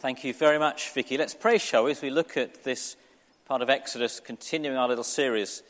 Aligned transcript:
Thank 0.00 0.24
you 0.24 0.32
very 0.32 0.58
much, 0.58 0.94
Vicky. 0.94 1.18
Let's 1.18 1.34
pray, 1.34 1.58
shall 1.58 1.84
we, 1.84 1.90
as 1.90 2.00
we 2.00 2.08
look 2.08 2.38
at 2.38 2.64
this 2.64 2.96
part 3.44 3.60
of 3.60 3.68
Exodus, 3.68 4.18
continuing 4.18 4.78
our 4.78 4.88
little 4.88 5.04
series 5.04 5.62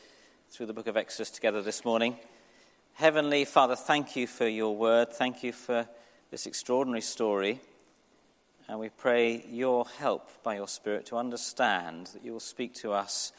through 0.49 0.67
the 0.67 0.73
book 0.73 0.87
of 0.87 0.95
Exodus 0.95 1.29
together 1.29 1.61
this 1.61 1.83
morning. 1.83 2.15
Heavenly 2.93 3.43
Father, 3.43 3.75
thank 3.75 4.15
you 4.15 4.27
for 4.27 4.47
your 4.47 4.73
word. 4.73 5.11
Thank 5.11 5.43
you 5.43 5.51
for 5.51 5.85
this 6.29 6.45
extraordinary 6.45 7.01
story. 7.01 7.59
And 8.69 8.79
we 8.79 8.87
pray 8.87 9.43
your 9.49 9.85
help 9.99 10.29
by 10.43 10.55
your 10.55 10.69
Spirit 10.69 11.07
to 11.07 11.17
understand 11.17 12.07
that 12.13 12.23
you 12.23 12.31
will 12.31 12.39
speak 12.39 12.73
to 12.75 12.93
us, 12.93 13.33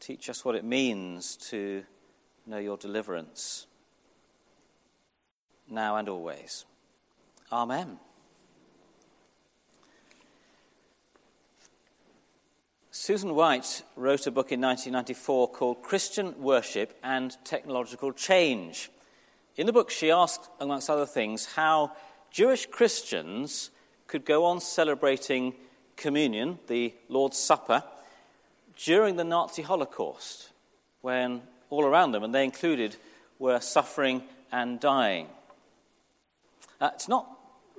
teach 0.00 0.28
us 0.28 0.44
what 0.44 0.54
it 0.54 0.64
means 0.64 1.34
to 1.48 1.82
know 2.46 2.58
your 2.58 2.76
deliverance, 2.76 3.66
now 5.66 5.96
and 5.96 6.10
always. 6.10 6.66
Amen. 7.50 7.98
Susan 13.02 13.34
White 13.34 13.82
wrote 13.96 14.26
a 14.26 14.30
book 14.30 14.52
in 14.52 14.60
1994 14.60 15.48
called 15.52 15.82
Christian 15.82 16.38
Worship 16.38 16.94
and 17.02 17.34
Technological 17.44 18.12
Change. 18.12 18.90
In 19.56 19.64
the 19.64 19.72
book, 19.72 19.88
she 19.88 20.10
asked, 20.10 20.50
amongst 20.60 20.90
other 20.90 21.06
things, 21.06 21.46
how 21.46 21.92
Jewish 22.30 22.66
Christians 22.66 23.70
could 24.06 24.26
go 24.26 24.44
on 24.44 24.60
celebrating 24.60 25.54
communion, 25.96 26.58
the 26.66 26.92
Lord's 27.08 27.38
Supper, 27.38 27.82
during 28.76 29.16
the 29.16 29.24
Nazi 29.24 29.62
Holocaust, 29.62 30.50
when 31.00 31.40
all 31.70 31.86
around 31.86 32.12
them, 32.12 32.22
and 32.22 32.34
they 32.34 32.44
included, 32.44 32.96
were 33.38 33.60
suffering 33.60 34.22
and 34.52 34.78
dying. 34.78 35.26
Uh, 36.78 36.90
it's 36.92 37.08
not 37.08 37.26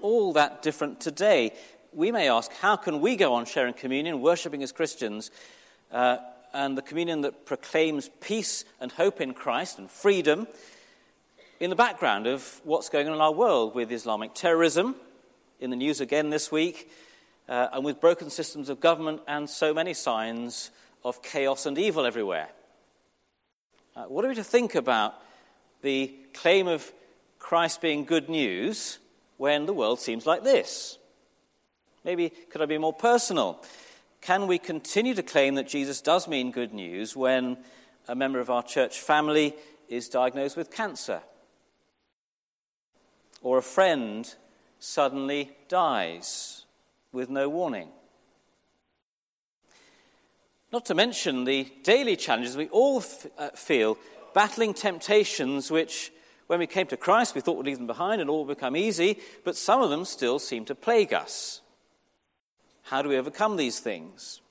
all 0.01 0.33
that 0.33 0.63
different 0.63 0.99
today 0.99 1.53
we 1.93 2.11
may 2.11 2.29
ask, 2.29 2.51
how 2.53 2.75
can 2.75 3.01
we 3.01 3.15
go 3.15 3.33
on 3.33 3.45
sharing 3.45 3.73
communion, 3.73 4.21
worshipping 4.21 4.63
as 4.63 4.71
Christians, 4.71 5.31
uh, 5.91 6.17
and 6.53 6.77
the 6.77 6.81
communion 6.81 7.21
that 7.21 7.45
proclaims 7.45 8.09
peace 8.19 8.65
and 8.79 8.91
hope 8.91 9.21
in 9.21 9.33
Christ 9.33 9.77
and 9.77 9.89
freedom 9.89 10.47
in 11.59 11.69
the 11.69 11.75
background 11.75 12.27
of 12.27 12.61
what's 12.63 12.89
going 12.89 13.07
on 13.07 13.13
in 13.13 13.21
our 13.21 13.31
world 13.31 13.75
with 13.75 13.91
Islamic 13.91 14.33
terrorism, 14.33 14.95
in 15.59 15.69
the 15.69 15.75
news 15.75 16.01
again 16.01 16.29
this 16.29 16.51
week, 16.51 16.89
uh, 17.47 17.67
and 17.73 17.85
with 17.85 18.01
broken 18.01 18.29
systems 18.29 18.69
of 18.69 18.79
government 18.79 19.21
and 19.27 19.49
so 19.49 19.73
many 19.73 19.93
signs 19.93 20.71
of 21.03 21.21
chaos 21.21 21.65
and 21.65 21.77
evil 21.77 22.05
everywhere. 22.05 22.49
Uh, 23.95 24.03
what 24.03 24.23
are 24.23 24.29
we 24.29 24.35
to 24.35 24.43
think 24.43 24.75
about 24.75 25.15
the 25.81 26.13
claim 26.33 26.67
of 26.67 26.91
Christ 27.37 27.81
being 27.81 28.05
good 28.05 28.29
news 28.29 28.99
when 29.37 29.65
the 29.65 29.73
world 29.73 29.99
seems 29.99 30.25
like 30.25 30.43
this? 30.43 30.97
Maybe 32.03 32.29
could 32.29 32.61
I 32.61 32.65
be 32.65 32.77
more 32.77 32.93
personal? 32.93 33.63
Can 34.21 34.47
we 34.47 34.57
continue 34.57 35.13
to 35.15 35.23
claim 35.23 35.55
that 35.55 35.67
Jesus 35.67 36.01
does 36.01 36.27
mean 36.27 36.51
good 36.51 36.73
news 36.73 37.15
when 37.15 37.57
a 38.07 38.15
member 38.15 38.39
of 38.39 38.49
our 38.49 38.63
church 38.63 38.99
family 38.99 39.55
is 39.89 40.09
diagnosed 40.09 40.57
with 40.57 40.71
cancer? 40.71 41.21
Or 43.41 43.57
a 43.57 43.63
friend 43.63 44.33
suddenly 44.79 45.51
dies 45.67 46.65
with 47.11 47.29
no 47.29 47.49
warning? 47.49 47.89
Not 50.71 50.85
to 50.85 50.95
mention 50.95 51.43
the 51.43 51.67
daily 51.83 52.15
challenges 52.15 52.55
we 52.55 52.69
all 52.69 52.99
f- 52.99 53.27
uh, 53.37 53.49
feel, 53.49 53.97
battling 54.33 54.73
temptations 54.73 55.69
which, 55.69 56.11
when 56.47 56.59
we 56.59 56.67
came 56.67 56.87
to 56.87 56.97
Christ, 56.97 57.35
we 57.35 57.41
thought 57.41 57.57
would 57.57 57.65
leave 57.65 57.77
them 57.77 57.87
behind 57.87 58.21
and 58.21 58.29
all 58.29 58.45
would 58.45 58.55
become 58.55 58.77
easy, 58.77 59.19
but 59.43 59.57
some 59.57 59.81
of 59.81 59.89
them 59.89 60.05
still 60.05 60.39
seem 60.39 60.63
to 60.65 60.75
plague 60.75 61.13
us. 61.13 61.61
How 62.91 63.01
do 63.01 63.07
we 63.07 63.17
overcome 63.17 63.55
these 63.55 63.79
things? 63.79 64.41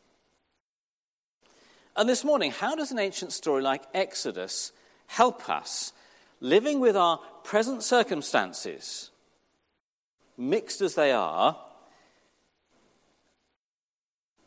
And 1.94 2.08
this 2.08 2.24
morning, 2.24 2.52
how 2.52 2.74
does 2.74 2.90
an 2.90 2.98
ancient 2.98 3.34
story 3.34 3.60
like 3.60 3.82
Exodus 3.92 4.72
help 5.08 5.50
us 5.50 5.92
living 6.40 6.80
with 6.80 6.96
our 6.96 7.18
present 7.44 7.82
circumstances, 7.82 9.10
mixed 10.38 10.80
as 10.80 10.94
they 10.94 11.12
are, 11.12 11.54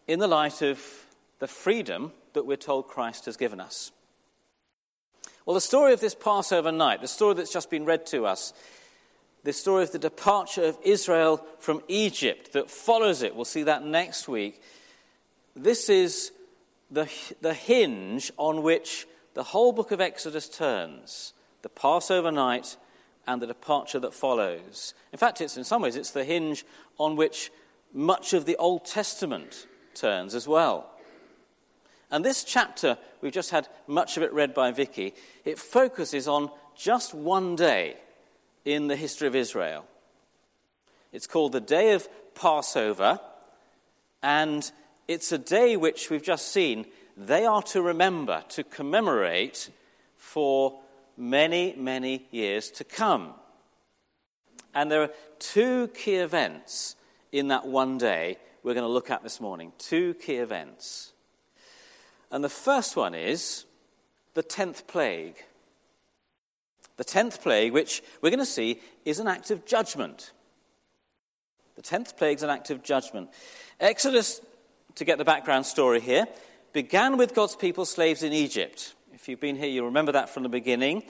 in 0.07 0.18
the 0.18 0.28
light 0.28 0.63
of 0.63 0.84
the 1.38 1.47
freedom 1.47 2.13
that 2.34 2.47
we're 2.47 2.57
told 2.57 2.88
Christ 2.88 3.25
has 3.25 3.38
given 3.38 3.62
us? 3.62 3.91
Well, 5.45 5.53
the 5.53 5.62
story 5.62 5.94
of 5.94 6.00
this 6.00 6.16
Passover 6.16 6.72
night, 6.72 7.01
the 7.01 7.07
story 7.07 7.35
that's 7.35 7.53
just 7.53 7.69
been 7.69 7.85
read 7.85 8.07
to 8.07 8.25
us, 8.25 8.53
the 9.44 9.54
story 9.54 9.84
of 9.84 9.92
the 9.92 10.00
departure 10.00 10.64
of 10.64 10.78
Israel 10.84 11.46
from 11.59 11.81
Egypt 11.88 12.54
that 12.54 12.70
follows 12.70 13.22
it. 13.22 13.36
We'll 13.36 13.46
see 13.46 13.64
that 13.64 13.86
next 13.86 14.28
week. 14.28 14.62
This 15.56 15.90
is 15.90 16.31
the, 16.90 17.09
the 17.42 17.54
hinge 17.54 18.31
on 18.38 18.64
which 18.64 19.06
the 19.34 19.44
whole 19.44 19.74
book 19.74 19.92
of 19.92 20.00
Exodus 20.00 20.48
turns 20.48 21.34
the 21.62 21.70
Passover 21.70 22.31
night 22.31 22.78
and 23.26 23.42
the 23.42 23.48
departure 23.48 24.00
that 24.00 24.14
follows. 24.14 24.94
In 25.12 25.18
fact, 25.18 25.42
it's 25.42 25.58
in 25.58 25.64
some 25.64 25.81
ways 25.81 25.96
it's 25.96 26.12
the 26.12 26.25
hinge 26.25 26.66
on 26.98 27.16
which 27.16 27.52
much 27.94 28.34
of 28.34 28.46
the 28.46 28.58
Old 28.58 28.86
Testament 28.86 29.68
turns 29.94 30.36
as 30.36 30.48
well. 30.48 30.90
And 32.12 32.24
this 32.24 32.44
chapter, 32.44 32.98
we've 33.22 33.31
just 33.31 33.52
had 33.52 33.68
much 33.88 34.18
of 34.18 34.24
it 34.24 34.34
read 34.34 34.54
by 34.54 34.72
Vicky, 34.72 35.14
it 35.46 35.58
focuses 35.58 36.28
on 36.28 36.52
just 36.75 37.14
one 37.14 37.56
day 37.56 37.98
in 38.66 38.88
the 38.88 38.96
history 38.96 39.28
of 39.28 39.35
Israel. 39.35 39.85
It's 41.12 41.28
called 41.28 41.51
the 41.51 41.62
Day 41.62 41.94
of 41.94 42.07
Passover, 42.35 43.19
and 44.22 44.72
it's 45.07 45.31
a 45.31 45.38
day 45.38 45.78
which 45.78 46.09
we've 46.09 46.24
just 46.24 46.47
seen 46.47 46.85
they 47.16 47.46
are 47.46 47.62
to 47.62 47.81
remember, 47.81 48.44
to 48.50 48.63
commemorate 48.63 49.69
for 50.18 50.79
many, 51.16 51.75
many 51.78 52.25
years 52.31 52.72
to 52.72 52.84
come. 52.84 53.34
And 54.74 54.91
there 54.91 55.03
are 55.03 55.12
two 55.38 55.90
key 55.90 56.16
events 56.16 56.95
in 57.31 57.50
that 57.50 57.68
one 57.68 57.97
day 57.97 58.38
we're 58.63 58.74
going 58.74 58.85
to 58.85 58.91
look 58.91 59.12
at 59.12 59.22
this 59.22 59.40
morning. 59.40 59.74
Two 59.78 60.16
key 60.16 60.38
events. 60.38 61.12
And 62.31 62.44
the 62.44 62.50
first 62.50 62.95
one 62.95 63.13
is 63.13 63.66
the 64.34 64.41
tenth 64.41 64.88
plague. 64.88 65.35
The 66.98 67.04
tenth 67.04 67.42
plague, 67.42 67.74
which 67.74 68.04
we're 68.22 68.30
going 68.30 68.40
to 68.40 68.46
see, 68.46 68.80
is 69.06 69.20
an 69.20 69.28
act 69.28 69.52
of 69.52 69.66
judgment. 69.66 70.31
The 71.76 71.81
tenth 71.81 72.18
plague 72.18 72.38
is 72.38 72.44
an 72.44 72.50
act 72.50 72.70
of 72.70 72.84
judgment. 72.84 73.30
Exodus, 73.80 74.42
to 74.96 75.06
get 75.06 75.18
the 75.18 75.26
background 75.26 75.66
story 75.66 76.00
here, 76.00 76.28
began 76.72 77.18
with 77.18 77.34
God's 77.34 77.56
people 77.56 77.86
slaves 77.86 78.22
in 78.22 78.31
Egypt. 78.31 78.94
If 79.14 79.28
you've 79.28 79.40
been 79.40 79.56
here, 79.56 79.70
you'll 79.70 79.86
remember 79.86 80.12
that 80.12 80.30
from 80.30 80.44
the 80.44 80.50
beginning. 80.50 81.04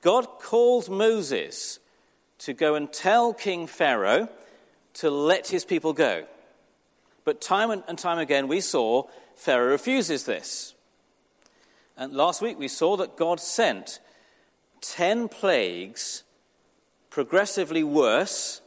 God 0.00 0.26
called 0.40 0.88
Moses 0.88 1.78
to 2.38 2.52
go 2.52 2.74
and 2.74 2.92
tell 2.92 3.32
King 3.32 3.66
Pharaoh 3.66 4.28
to 4.94 5.10
let 5.10 5.48
his 5.48 5.64
people 5.64 5.92
go. 5.92 6.24
But 7.24 7.40
time 7.40 7.70
and 7.70 7.98
time 7.98 8.18
again, 8.18 8.48
we 8.48 8.60
saw 8.60 9.04
Pharaoh 9.36 9.70
refuses 9.70 10.24
this. 10.24 10.74
And 11.96 12.12
last 12.12 12.40
week, 12.40 12.58
we 12.58 12.68
saw 12.68 12.96
that 12.96 13.16
God 13.16 13.38
sent 13.38 14.00
ten 14.80 15.28
plagues, 15.28 16.22
progressively 17.10 17.82
worse, 17.82 18.60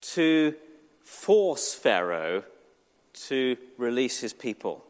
to 0.00 0.54
force 1.02 1.74
Pharaoh 1.74 2.44
to 3.28 3.56
release 3.78 4.20
his 4.20 4.32
people. 4.32 4.84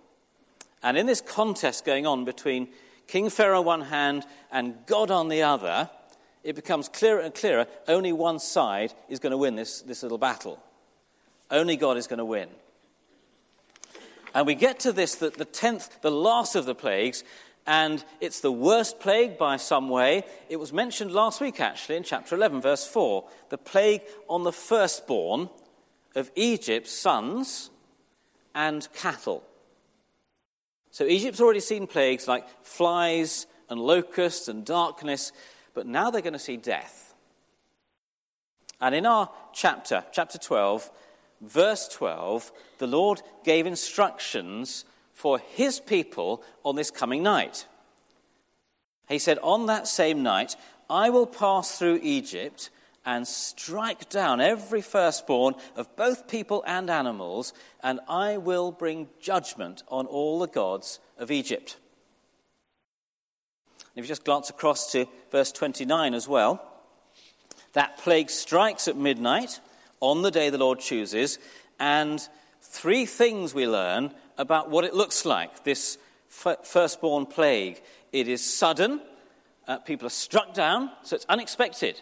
And 0.82 0.98
in 0.98 1.06
this 1.06 1.20
contest 1.20 1.84
going 1.84 2.06
on 2.06 2.24
between 2.24 2.68
King 3.06 3.30
Pharaoh 3.30 3.60
on 3.60 3.66
one 3.66 3.80
hand 3.82 4.24
and 4.50 4.74
God 4.86 5.10
on 5.10 5.28
the 5.28 5.42
other, 5.42 5.90
it 6.42 6.56
becomes 6.56 6.88
clearer 6.88 7.20
and 7.20 7.34
clearer 7.34 7.66
only 7.88 8.12
one 8.12 8.38
side 8.38 8.92
is 9.08 9.18
going 9.18 9.30
to 9.30 9.38
win 9.38 9.56
this, 9.56 9.82
this 9.82 10.02
little 10.02 10.18
battle. 10.18 10.62
Only 11.50 11.76
God 11.76 11.96
is 11.96 12.06
going 12.06 12.18
to 12.18 12.24
win. 12.24 12.48
And 14.34 14.46
we 14.46 14.54
get 14.54 14.80
to 14.80 14.92
this, 14.92 15.14
that 15.16 15.34
the 15.34 15.44
tenth, 15.44 16.02
the 16.02 16.10
last 16.10 16.56
of 16.56 16.66
the 16.66 16.74
plagues, 16.74 17.22
and 17.66 18.04
it's 18.20 18.40
the 18.40 18.52
worst 18.52 19.00
plague 19.00 19.38
by 19.38 19.56
some 19.56 19.88
way. 19.88 20.24
It 20.48 20.56
was 20.56 20.72
mentioned 20.72 21.12
last 21.12 21.40
week, 21.40 21.60
actually, 21.60 21.96
in 21.96 22.02
chapter 22.02 22.34
11, 22.34 22.60
verse 22.60 22.86
4. 22.86 23.24
The 23.48 23.58
plague 23.58 24.02
on 24.28 24.42
the 24.42 24.52
firstborn 24.52 25.48
of 26.14 26.30
Egypt's 26.36 26.92
sons 26.92 27.70
and 28.54 28.86
cattle. 28.94 29.42
So 30.90 31.04
Egypt's 31.04 31.40
already 31.40 31.60
seen 31.60 31.86
plagues 31.86 32.28
like 32.28 32.46
flies 32.62 33.46
and 33.68 33.80
locusts 33.80 34.46
and 34.46 34.64
darkness, 34.64 35.32
but 35.72 35.86
now 35.86 36.10
they're 36.10 36.22
going 36.22 36.34
to 36.34 36.38
see 36.38 36.56
death. 36.56 37.14
And 38.80 38.94
in 38.94 39.06
our 39.06 39.30
chapter, 39.52 40.04
chapter 40.12 40.38
12, 40.38 40.90
verse 41.40 41.88
12, 41.88 42.52
the 42.78 42.86
Lord 42.86 43.22
gave 43.42 43.66
instructions 43.66 44.84
for 45.14 45.38
his 45.38 45.80
people 45.80 46.42
on 46.64 46.76
this 46.76 46.90
coming 46.90 47.22
night. 47.22 47.66
He 49.08 49.18
said, 49.18 49.38
On 49.38 49.66
that 49.66 49.88
same 49.88 50.22
night, 50.22 50.56
I 50.90 51.08
will 51.08 51.26
pass 51.26 51.78
through 51.78 52.00
Egypt, 52.02 52.68
and 53.06 53.26
strike 53.28 54.08
down 54.08 54.40
every 54.40 54.80
firstborn 54.80 55.54
of 55.76 55.94
both 55.94 56.26
people 56.26 56.64
and 56.66 56.90
animals, 56.90 57.52
and 57.82 58.00
I 58.08 58.38
will 58.38 58.72
bring 58.72 59.08
judgment 59.20 59.82
on 59.88 60.06
all 60.06 60.38
the 60.38 60.48
gods 60.48 61.00
of 61.18 61.30
Egypt. 61.30 61.76
And 63.94 64.02
if 64.02 64.04
you 64.04 64.08
just 64.08 64.24
glance 64.24 64.50
across 64.50 64.90
to 64.92 65.06
verse 65.30 65.52
29 65.52 66.14
as 66.14 66.26
well, 66.26 66.66
that 67.74 67.98
plague 67.98 68.30
strikes 68.30 68.88
at 68.88 68.96
midnight 68.96 69.60
on 70.00 70.22
the 70.22 70.30
day 70.30 70.50
the 70.50 70.58
Lord 70.58 70.80
chooses, 70.80 71.38
and 71.78 72.26
three 72.62 73.04
things 73.04 73.54
we 73.54 73.68
learn 73.68 74.14
about 74.38 74.70
what 74.70 74.84
it 74.84 74.94
looks 74.94 75.24
like 75.24 75.64
this 75.64 75.98
firstborn 76.28 77.26
plague. 77.26 77.80
It 78.12 78.28
is 78.28 78.44
sudden, 78.44 79.00
uh, 79.66 79.78
people 79.78 80.06
are 80.06 80.10
struck 80.10 80.54
down, 80.54 80.90
so 81.02 81.16
it's 81.16 81.26
unexpected. 81.28 82.00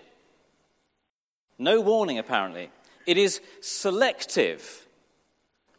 No 1.59 1.81
warning, 1.81 2.19
apparently. 2.19 2.71
It 3.07 3.19
is 3.19 3.41
selective. 3.61 4.87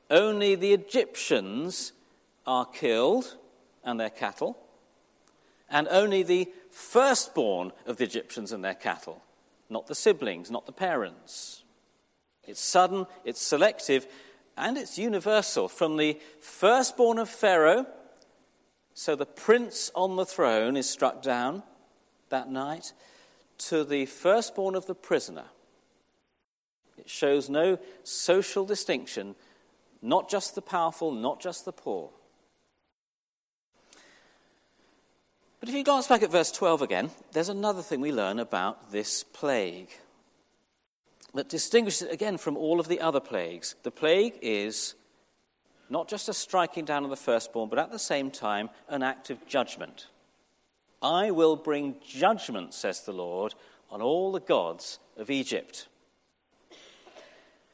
Only 0.09 0.55
the 0.55 0.73
Egyptians 0.73 1.93
are 2.45 2.65
killed 2.65 3.37
and 3.83 3.99
their 3.99 4.09
cattle, 4.09 4.57
and 5.69 5.87
only 5.89 6.23
the 6.23 6.49
firstborn 6.69 7.71
of 7.85 7.97
the 7.97 8.03
Egyptians 8.03 8.51
and 8.51 8.63
their 8.63 8.75
cattle, 8.75 9.21
not 9.69 9.87
the 9.87 9.95
siblings, 9.95 10.51
not 10.51 10.65
the 10.65 10.71
parents. 10.71 11.63
It's 12.45 12.61
sudden, 12.61 13.07
it's 13.23 13.41
selective, 13.41 14.05
and 14.57 14.77
it's 14.77 14.97
universal. 14.97 15.67
From 15.67 15.97
the 15.97 16.19
firstborn 16.39 17.17
of 17.17 17.29
Pharaoh, 17.29 17.85
so 18.93 19.15
the 19.15 19.25
prince 19.25 19.91
on 19.95 20.15
the 20.15 20.25
throne 20.25 20.77
is 20.77 20.89
struck 20.89 21.21
down 21.21 21.63
that 22.29 22.49
night, 22.49 22.93
to 23.57 23.83
the 23.83 24.05
firstborn 24.05 24.75
of 24.75 24.87
the 24.87 24.95
prisoner. 24.95 25.45
It 26.97 27.09
shows 27.09 27.49
no 27.49 27.79
social 28.03 28.65
distinction, 28.65 29.35
not 30.01 30.29
just 30.29 30.55
the 30.55 30.61
powerful, 30.61 31.11
not 31.11 31.39
just 31.39 31.65
the 31.65 31.71
poor. 31.71 32.09
But 35.59 35.69
if 35.69 35.75
you 35.75 35.83
glance 35.83 36.07
back 36.07 36.23
at 36.23 36.31
verse 36.31 36.51
12 36.51 36.81
again, 36.81 37.09
there's 37.31 37.49
another 37.49 37.81
thing 37.81 38.01
we 38.01 38.11
learn 38.11 38.39
about 38.39 38.91
this 38.91 39.23
plague 39.23 39.89
that 41.33 41.49
distinguishes 41.49 42.03
it 42.03 42.11
again 42.11 42.37
from 42.37 42.57
all 42.57 42.79
of 42.79 42.87
the 42.87 43.01
other 43.01 43.19
plagues. 43.19 43.75
The 43.83 43.91
plague 43.91 44.37
is 44.41 44.95
not 45.89 46.07
just 46.07 46.29
a 46.29 46.33
striking 46.33 46.85
down 46.85 47.03
of 47.03 47.09
the 47.09 47.15
firstborn, 47.15 47.69
but 47.69 47.79
at 47.79 47.91
the 47.91 47.99
same 47.99 48.31
time 48.31 48.69
an 48.87 49.03
act 49.03 49.29
of 49.29 49.45
judgment. 49.47 50.07
I 51.01 51.31
will 51.31 51.55
bring 51.55 51.95
judgment, 52.07 52.73
says 52.73 53.01
the 53.01 53.11
Lord, 53.11 53.55
on 53.91 54.01
all 54.01 54.31
the 54.31 54.39
gods 54.39 54.99
of 55.17 55.29
Egypt. 55.29 55.87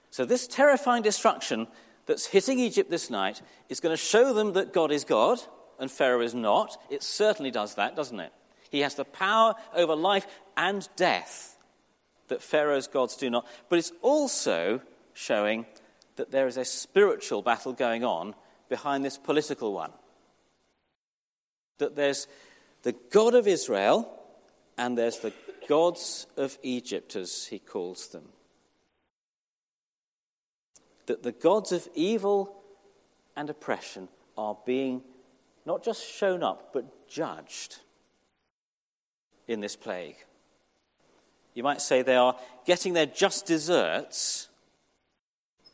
So, 0.09 0.25
this 0.25 0.47
terrifying 0.47 1.03
destruction 1.03 1.67
that's 2.07 2.25
hitting 2.25 2.59
Egypt 2.59 2.89
this 2.89 3.11
night 3.11 3.41
is 3.69 3.79
going 3.79 3.93
to 3.93 3.97
show 4.01 4.33
them 4.33 4.53
that 4.53 4.73
God 4.73 4.91
is 4.91 5.03
God 5.03 5.39
and 5.79 5.91
Pharaoh 5.91 6.21
is 6.21 6.33
not. 6.33 6.81
It 6.89 7.03
certainly 7.03 7.51
does 7.51 7.75
that, 7.75 7.95
doesn't 7.95 8.19
it? 8.19 8.33
He 8.71 8.79
has 8.79 8.95
the 8.95 9.05
power 9.05 9.53
over 9.75 9.95
life 9.95 10.25
and 10.57 10.87
death 10.95 11.58
that 12.29 12.41
Pharaoh's 12.41 12.87
gods 12.87 13.15
do 13.15 13.29
not. 13.29 13.45
But 13.67 13.79
it's 13.79 13.91
also 14.01 14.81
showing 15.13 15.65
that 16.15 16.31
there 16.31 16.47
is 16.47 16.57
a 16.57 16.65
spiritual 16.65 17.41
battle 17.41 17.73
going 17.73 18.03
on 18.03 18.33
behind 18.69 19.03
this 19.03 19.17
political 19.17 19.73
one. 19.73 19.91
That 21.77 21.95
there's 21.95 22.27
the 22.83 22.95
God 23.11 23.35
of 23.35 23.47
Israel 23.47 24.11
and 24.77 24.97
there's 24.97 25.19
the 25.19 25.33
gods 25.67 26.25
of 26.37 26.57
Egypt, 26.63 27.15
as 27.15 27.45
he 27.45 27.59
calls 27.59 28.07
them 28.07 28.29
that 31.09 31.23
the 31.23 31.31
gods 31.31 31.71
of 31.71 31.89
evil 31.95 32.55
and 33.35 33.49
oppression 33.49 34.07
are 34.37 34.55
being 34.63 35.01
not 35.65 35.83
just 35.83 36.07
shown 36.07 36.43
up, 36.43 36.71
but 36.71 37.07
judged 37.07 37.77
in 39.47 39.59
this 39.59 39.75
plague. 39.75 40.17
You 41.53 41.63
might 41.63 41.81
say 41.81 42.01
they 42.01 42.15
are 42.15 42.35
getting 42.65 42.93
their 42.93 43.05
just 43.05 43.45
deserts, 43.45 44.47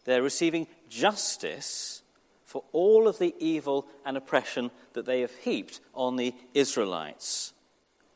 they're 0.05 0.21
receiving 0.21 0.67
justice 0.89 2.01
for 2.45 2.63
all 2.71 3.07
of 3.07 3.19
the 3.19 3.35
evil 3.39 3.85
and 4.05 4.15
oppression 4.15 4.71
that 4.93 5.05
they 5.05 5.21
have 5.21 5.35
heaped 5.35 5.81
on 5.93 6.15
the 6.15 6.33
Israelites, 6.53 7.53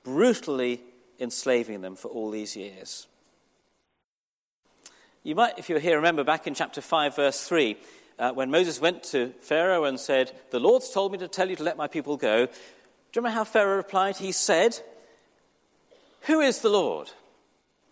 brutally 0.04 0.82
enslaving 1.20 1.82
them 1.82 1.96
for 1.96 2.08
all 2.08 2.32
these 2.32 2.56
years. 2.56 3.08
You 5.24 5.36
might, 5.36 5.60
if 5.60 5.68
you're 5.68 5.80
here, 5.80 5.98
remember 5.98 6.24
back 6.24 6.48
in 6.48 6.54
chapter 6.54 6.80
5, 6.80 7.16
verse 7.16 7.46
3, 7.46 7.78
uh, 8.18 8.32
when 8.32 8.50
Moses 8.50 8.80
went 8.80 9.04
to 9.04 9.34
Pharaoh 9.42 9.84
and 9.84 10.00
said, 10.00 10.32
The 10.52 10.60
Lord's 10.60 10.90
told 10.90 11.12
me 11.12 11.18
to 11.18 11.28
tell 11.28 11.50
you 11.50 11.56
to 11.58 11.64
let 11.64 11.78
my 11.78 11.88
people 11.88 12.16
go. 12.16 12.46
Do 12.46 12.52
you 12.52 13.22
remember 13.22 13.36
how 13.36 13.44
Pharaoh 13.44 13.78
replied? 13.78 14.18
He 14.18 14.32
said, 14.32 14.80
Who 16.22 16.40
is 16.40 16.60
the 16.60 16.70
Lord? 16.70 17.12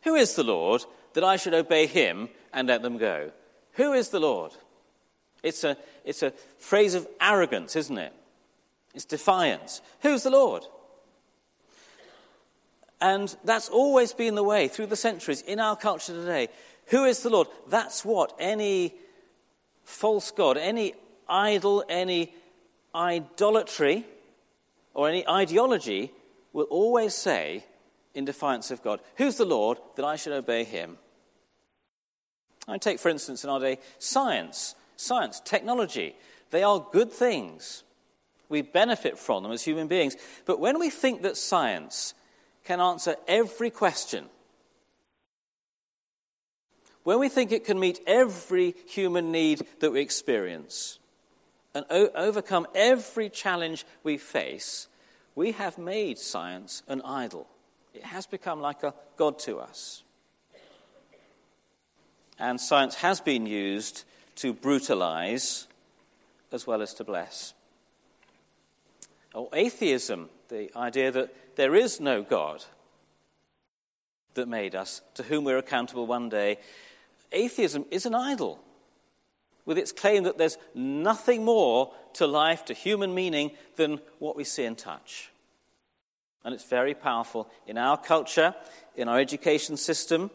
Who 0.04 0.16
is 0.16 0.36
the 0.36 0.44
Lord 0.44 0.84
that 1.14 1.24
I 1.24 1.36
should 1.36 1.54
obey 1.54 1.88
him 1.88 2.30
and 2.54 2.68
let 2.68 2.82
them 2.82 2.98
go? 2.98 3.32
Who 3.74 3.94
is 3.94 4.10
the 4.10 4.20
Lord? 4.20 4.52
It's 5.44 5.64
a, 5.64 5.78
it's 6.04 6.24
a 6.24 6.34
phrase 6.58 6.94
of 6.94 7.08
arrogance, 7.22 7.76
isn't 7.76 7.98
it? 7.98 8.14
It's 8.94 9.06
defiance. 9.06 9.82
Who's 10.02 10.24
the 10.24 10.32
Lord? 10.32 10.64
And 13.00 13.36
that's 13.44 13.70
always 13.70 14.14
been 14.14 14.36
the 14.36 14.44
way 14.44 14.68
through 14.68 14.88
the 14.88 14.96
centuries 14.96 15.42
in 15.42 15.60
our 15.60 15.76
culture 15.76 16.14
today. 16.14 16.50
Who 16.88 17.06
is 17.06 17.22
the 17.22 17.30
Lord? 17.30 17.48
That's 17.70 18.04
what 18.04 18.34
any 18.40 18.96
false 19.84 20.32
God, 20.32 20.58
any 20.58 20.94
idol, 21.30 21.84
any 21.88 22.34
idolatry, 22.96 24.06
or 24.94 25.08
any 25.08 25.28
ideology 25.28 26.12
will 26.54 26.66
always 26.66 27.14
say 27.14 27.64
in 28.18 28.26
defiance 28.26 28.72
of 28.72 28.82
God. 28.82 29.00
Who's 29.18 29.38
the 29.38 29.46
Lord 29.46 29.78
that 29.96 30.04
I 30.04 30.16
should 30.16 30.34
obey 30.34 30.64
him? 30.64 30.98
I 32.68 32.80
take, 32.80 33.00
for 33.00 33.10
instance, 33.10 33.44
in 33.44 33.50
our 33.52 33.60
day, 33.60 33.78
science, 34.00 34.74
science, 34.96 35.40
technology. 35.40 36.16
They 36.50 36.64
are 36.64 36.86
good 36.92 37.12
things. 37.12 37.84
We 38.50 38.64
benefit 38.64 39.20
from 39.20 39.44
them 39.44 39.52
as 39.52 39.64
human 39.64 39.88
beings. 39.88 40.18
But 40.46 40.60
when 40.60 40.80
we 40.80 40.90
think 40.90 41.22
that 41.22 41.38
science 41.38 42.16
can 42.66 42.82
answer 42.82 43.16
every 43.28 43.70
question, 43.70 44.26
when 47.04 47.20
we 47.20 47.30
think 47.30 47.52
it 47.52 47.66
can 47.66 47.80
meet 47.80 48.00
every 48.08 48.74
human 48.88 49.32
need 49.32 49.62
that 49.80 49.92
we 49.92 50.02
experience 50.02 50.98
and 51.76 51.86
o- 51.92 52.10
overcome 52.16 52.66
every 52.74 53.30
challenge 53.30 53.86
we 54.04 54.18
face, 54.18 54.88
we 55.36 55.52
have 55.52 55.78
made 55.78 56.18
science 56.18 56.82
an 56.88 57.04
idol. 57.04 57.48
It 57.98 58.06
has 58.06 58.28
become 58.28 58.62
like 58.62 58.84
a 58.84 58.94
God 59.18 59.40
to 59.40 59.58
us. 59.58 60.04
And 62.38 62.62
science 62.62 62.94
has 62.96 63.20
been 63.20 63.48
used 63.48 64.04
to 64.36 64.54
brutalize 64.54 65.66
as 66.52 66.68
well 66.68 66.84
as 66.84 66.94
to 66.94 67.04
bless. 67.04 67.56
Or 69.34 69.50
atheism, 69.52 70.30
the 70.50 70.70
idea 70.78 71.10
that 71.12 71.56
there 71.56 71.74
is 71.74 72.00
no 72.00 72.22
God 72.22 72.64
that 74.36 74.48
made 74.48 74.76
us, 74.76 75.02
to 75.16 75.24
whom 75.24 75.44
we're 75.44 75.58
accountable 75.58 76.06
one 76.06 76.30
day, 76.30 76.60
atheism 77.32 77.84
is 77.90 78.06
an 78.06 78.14
idol 78.14 78.60
with 79.66 79.80
its 79.80 79.92
claim 79.92 80.22
that 80.24 80.38
there's 80.38 80.60
nothing 80.76 81.44
more 81.44 81.92
to 82.14 82.28
life, 82.28 82.64
to 82.66 82.76
human 82.76 83.16
meaning, 83.16 83.50
than 83.76 84.00
what 84.20 84.36
we 84.36 84.44
see 84.44 84.66
and 84.66 84.78
touch. 84.78 85.32
And 86.44 86.54
it's 86.54 86.64
very 86.64 86.94
powerful 86.94 87.50
in 87.66 87.78
our 87.78 87.98
culture, 87.98 88.56
in 88.96 89.08
our 89.08 89.20
education 89.20 89.78
system, 89.78 90.32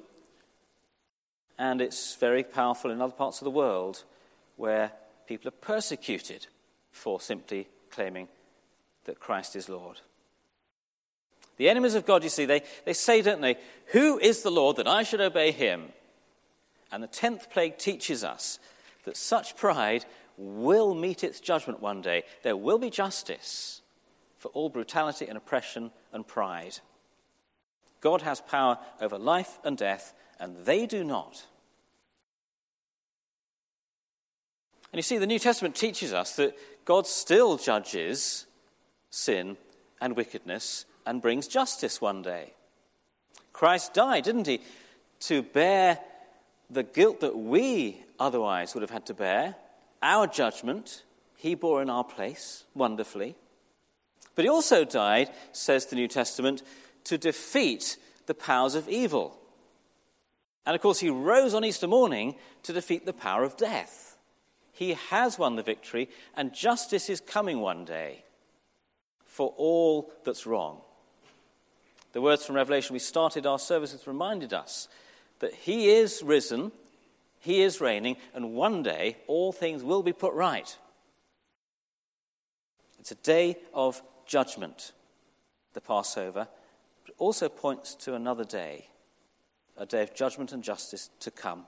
and 1.58 1.80
it's 1.80 2.16
very 2.16 2.42
powerful 2.42 2.90
in 2.90 3.00
other 3.00 3.12
parts 3.12 3.40
of 3.40 3.44
the 3.44 3.50
world 3.50 4.04
where 4.56 4.92
people 5.26 5.48
are 5.48 5.52
persecuted 5.52 6.46
for 6.90 7.20
simply 7.20 7.68
claiming 7.90 8.28
that 9.04 9.20
Christ 9.20 9.56
is 9.56 9.68
Lord. 9.68 10.00
The 11.56 11.68
enemies 11.68 11.94
of 11.94 12.06
God, 12.06 12.24
you 12.24 12.30
see, 12.30 12.46
they, 12.46 12.62
they 12.84 12.92
say, 12.92 13.22
don't 13.22 13.40
they, 13.40 13.56
Who 13.92 14.18
is 14.18 14.42
the 14.42 14.50
Lord 14.50 14.76
that 14.76 14.88
I 14.88 15.02
should 15.02 15.20
obey 15.20 15.52
him? 15.52 15.92
And 16.90 17.02
the 17.02 17.08
tenth 17.08 17.50
plague 17.50 17.78
teaches 17.78 18.24
us 18.24 18.58
that 19.04 19.16
such 19.16 19.56
pride 19.56 20.04
will 20.36 20.94
meet 20.94 21.22
its 21.22 21.40
judgment 21.40 21.80
one 21.80 22.00
day. 22.00 22.24
There 22.42 22.56
will 22.56 22.78
be 22.78 22.90
justice 22.90 23.81
for 24.42 24.48
all 24.48 24.68
brutality 24.68 25.28
and 25.28 25.38
oppression 25.38 25.92
and 26.12 26.26
pride. 26.26 26.80
God 28.00 28.22
has 28.22 28.40
power 28.40 28.76
over 29.00 29.16
life 29.16 29.60
and 29.62 29.78
death, 29.78 30.12
and 30.40 30.64
they 30.64 30.84
do 30.84 31.04
not. 31.04 31.46
And 34.92 34.98
you 34.98 35.02
see, 35.02 35.18
the 35.18 35.28
New 35.28 35.38
Testament 35.38 35.76
teaches 35.76 36.12
us 36.12 36.34
that 36.36 36.58
God 36.84 37.06
still 37.06 37.56
judges 37.56 38.46
sin 39.10 39.56
and 40.00 40.16
wickedness 40.16 40.86
and 41.06 41.22
brings 41.22 41.46
justice 41.46 42.00
one 42.00 42.22
day. 42.22 42.54
Christ 43.52 43.94
died, 43.94 44.24
didn't 44.24 44.48
he, 44.48 44.60
to 45.20 45.44
bear 45.44 46.00
the 46.68 46.82
guilt 46.82 47.20
that 47.20 47.38
we 47.38 48.02
otherwise 48.18 48.74
would 48.74 48.82
have 48.82 48.90
had 48.90 49.06
to 49.06 49.14
bear, 49.14 49.54
our 50.02 50.26
judgment, 50.26 51.04
he 51.36 51.54
bore 51.54 51.80
in 51.80 51.88
our 51.88 52.02
place 52.02 52.64
wonderfully. 52.74 53.36
But 54.34 54.44
he 54.44 54.48
also 54.48 54.84
died, 54.84 55.30
says 55.52 55.86
the 55.86 55.96
New 55.96 56.08
Testament, 56.08 56.62
to 57.04 57.18
defeat 57.18 57.96
the 58.26 58.34
powers 58.34 58.74
of 58.74 58.88
evil. 58.88 59.38
And 60.64 60.74
of 60.74 60.80
course, 60.80 61.00
he 61.00 61.10
rose 61.10 61.54
on 61.54 61.64
Easter 61.64 61.88
morning 61.88 62.36
to 62.62 62.72
defeat 62.72 63.04
the 63.04 63.12
power 63.12 63.42
of 63.44 63.56
death. 63.56 64.16
He 64.72 64.94
has 65.10 65.38
won 65.38 65.56
the 65.56 65.62
victory, 65.62 66.08
and 66.36 66.54
justice 66.54 67.10
is 67.10 67.20
coming 67.20 67.60
one 67.60 67.84
day 67.84 68.24
for 69.26 69.52
all 69.56 70.12
that's 70.24 70.46
wrong. 70.46 70.80
The 72.12 72.20
words 72.20 72.44
from 72.44 72.56
Revelation 72.56 72.92
we 72.92 72.98
started 72.98 73.46
our 73.46 73.58
service 73.58 73.92
with 73.92 74.06
reminded 74.06 74.52
us 74.52 74.88
that 75.40 75.54
he 75.54 75.88
is 75.90 76.22
risen, 76.22 76.70
he 77.40 77.62
is 77.62 77.80
reigning, 77.80 78.16
and 78.34 78.54
one 78.54 78.82
day 78.82 79.16
all 79.26 79.52
things 79.52 79.82
will 79.82 80.02
be 80.02 80.12
put 80.12 80.34
right. 80.34 80.76
It's 83.00 83.10
a 83.10 83.16
day 83.16 83.56
of 83.74 84.00
judgment, 84.26 84.92
the 85.74 85.80
Passover, 85.80 86.48
but 87.04 87.14
also 87.18 87.48
points 87.48 87.94
to 87.96 88.14
another 88.14 88.44
day, 88.44 88.86
a 89.76 89.86
day 89.86 90.02
of 90.02 90.14
judgment 90.14 90.52
and 90.52 90.62
justice 90.62 91.10
to 91.20 91.30
come. 91.30 91.64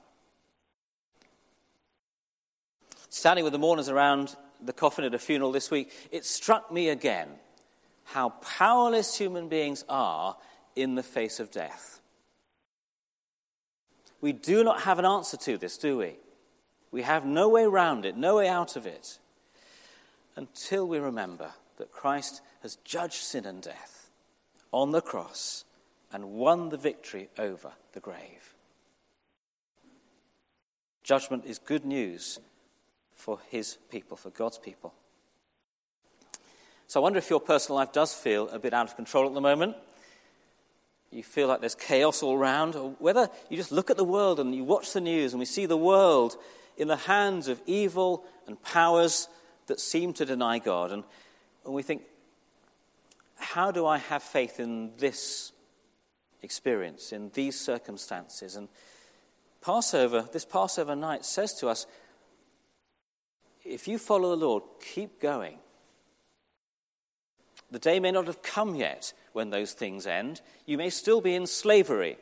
Standing 3.09 3.45
with 3.45 3.53
the 3.53 3.59
mourners 3.59 3.89
around 3.89 4.37
the 4.61 4.73
coffin 4.73 5.05
at 5.05 5.15
a 5.15 5.19
funeral 5.19 5.53
this 5.53 5.71
week, 5.71 5.93
it 6.11 6.25
struck 6.25 6.73
me 6.73 6.89
again 6.89 7.29
how 8.05 8.31
powerless 8.31 9.17
human 9.17 9.49
beings 9.49 9.85
are 9.89 10.37
in 10.77 10.95
the 10.95 11.03
face 11.03 11.41
of 11.41 11.51
death. 11.51 12.01
We 14.21 14.33
do 14.33 14.65
not 14.65 14.83
have 14.83 14.99
an 14.99 15.05
answer 15.05 15.37
to 15.37 15.59
this, 15.59 15.79
do 15.79 15.99
we? 15.99 16.17
We 16.91 17.03
have 17.03 17.25
no 17.25 17.49
way 17.49 17.65
around 17.65 18.05
it, 18.05 18.17
no 18.17 18.37
way 18.37 18.49
out 18.49 18.77
of 18.77 18.87
it 18.87 19.19
until 20.37 20.87
we 20.87 20.99
remember 20.99 21.51
that 21.77 21.93
Christ 21.93 22.41
has 22.63 22.77
judged 22.85 23.15
sin 23.15 23.45
and 23.45 23.63
death 23.63 24.11
on 24.73 24.93
the 24.93 25.01
cross 25.01 25.65
and 26.13 26.33
won 26.33 26.69
the 26.69 26.77
victory 26.77 27.29
over 27.39 27.73
the 27.93 28.01
grave. 28.01 28.55
Judgment 31.03 31.45
is 31.45 31.59
good 31.59 31.85
news 31.85 32.39
for 33.13 33.39
his 33.51 33.79
people, 33.91 34.17
for 34.17 34.31
God's 34.31 34.59
people. 34.59 34.95
So 36.87 37.01
I 37.01 37.03
wonder 37.03 37.19
if 37.19 37.31
your 37.31 37.41
personal 37.41 37.77
life 37.77 37.93
does 37.93 38.15
feel 38.15 38.49
a 38.51 38.59
bit 38.59 38.75
out 38.75 38.89
of 38.89 38.97
control 38.97 39.27
at 39.27 39.35
the 39.35 39.41
moment. 39.41 39.77
You 41.11 41.23
feel 41.23 41.49
like 41.49 41.61
there's 41.61 41.75
chaos 41.75 42.23
all 42.23 42.37
around, 42.37 42.75
or 42.75 42.91
whether 42.99 43.29
you 43.49 43.57
just 43.57 43.73
look 43.73 43.91
at 43.91 43.97
the 43.97 44.05
world 44.05 44.41
and 44.41 44.55
you 44.55 44.65
watch 44.65 44.93
the 44.93 45.01
news 45.01 45.33
and 45.33 45.39
we 45.39 45.47
see 45.47 45.67
the 45.67 45.77
world 45.77 46.37
in 46.77 46.89
the 46.89 46.97
hands 46.97 47.49
of 47.49 47.61
evil 47.67 48.25
and 48.47 48.61
powers 48.63 49.29
that 49.67 49.81
seem 49.81 50.13
to 50.15 50.25
deny 50.25 50.59
God. 50.59 50.91
And, 50.91 51.05
and 51.65 51.75
we 51.75 51.83
think, 51.83 52.03
how 53.37 53.71
do 53.71 53.87
I 53.87 53.99
have 53.99 54.23
faith 54.23 54.61
in 54.61 54.93
this 54.99 55.53
experience, 56.43 57.13
in 57.13 57.31
these 57.35 57.59
circumstances? 57.59 58.57
And 58.57 58.69
Passover, 59.61 60.29
this 60.33 60.45
Passover 60.45 60.95
night 60.95 61.25
says 61.25 61.55
to 61.55 61.69
us, 61.69 61.87
if 63.65 63.89
you 63.89 63.99
follow 63.99 64.31
the 64.31 64.45
Lord, 64.45 64.63
keep 64.81 65.21
going. 65.21 65.59
The 67.71 67.79
day 67.79 67.99
may 67.99 68.13
not 68.13 68.27
have 68.27 68.43
come 68.43 68.75
yet 68.75 69.13
when 69.33 69.51
those 69.51 69.73
things 69.73 70.07
end. 70.07 70.43
You 70.67 70.77
may 70.77 70.91
still 70.91 71.21
be 71.21 71.35
in 71.35 71.47
slavery. 71.47 72.19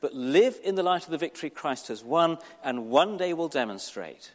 But 0.00 0.14
live 0.14 0.58
in 0.64 0.74
the 0.74 0.82
light 0.82 1.04
of 1.04 1.10
the 1.10 1.18
victory 1.18 1.48
Christ 1.48 1.86
has 1.88 2.02
won 2.02 2.38
and 2.64 2.90
one 2.90 3.16
day 3.16 3.32
will 3.32 3.48
demonstrate. 3.48 4.32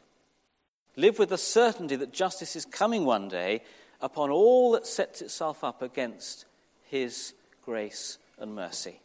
Live 0.96 1.20
with 1.20 1.30
the 1.30 1.38
certainty 1.38 1.98
that 1.98 2.14
justice 2.14 2.56
is 2.56 2.66
coming 2.66 3.04
one 3.04 3.28
day 3.28 3.62
upon 4.02 4.30
all 4.30 4.72
that 4.72 4.86
sets 4.86 5.22
itself 5.22 5.64
up 5.64 5.82
against 5.82 6.46
his 6.86 7.34
grace 7.64 8.18
and 8.40 8.56
mercy. 8.56 9.00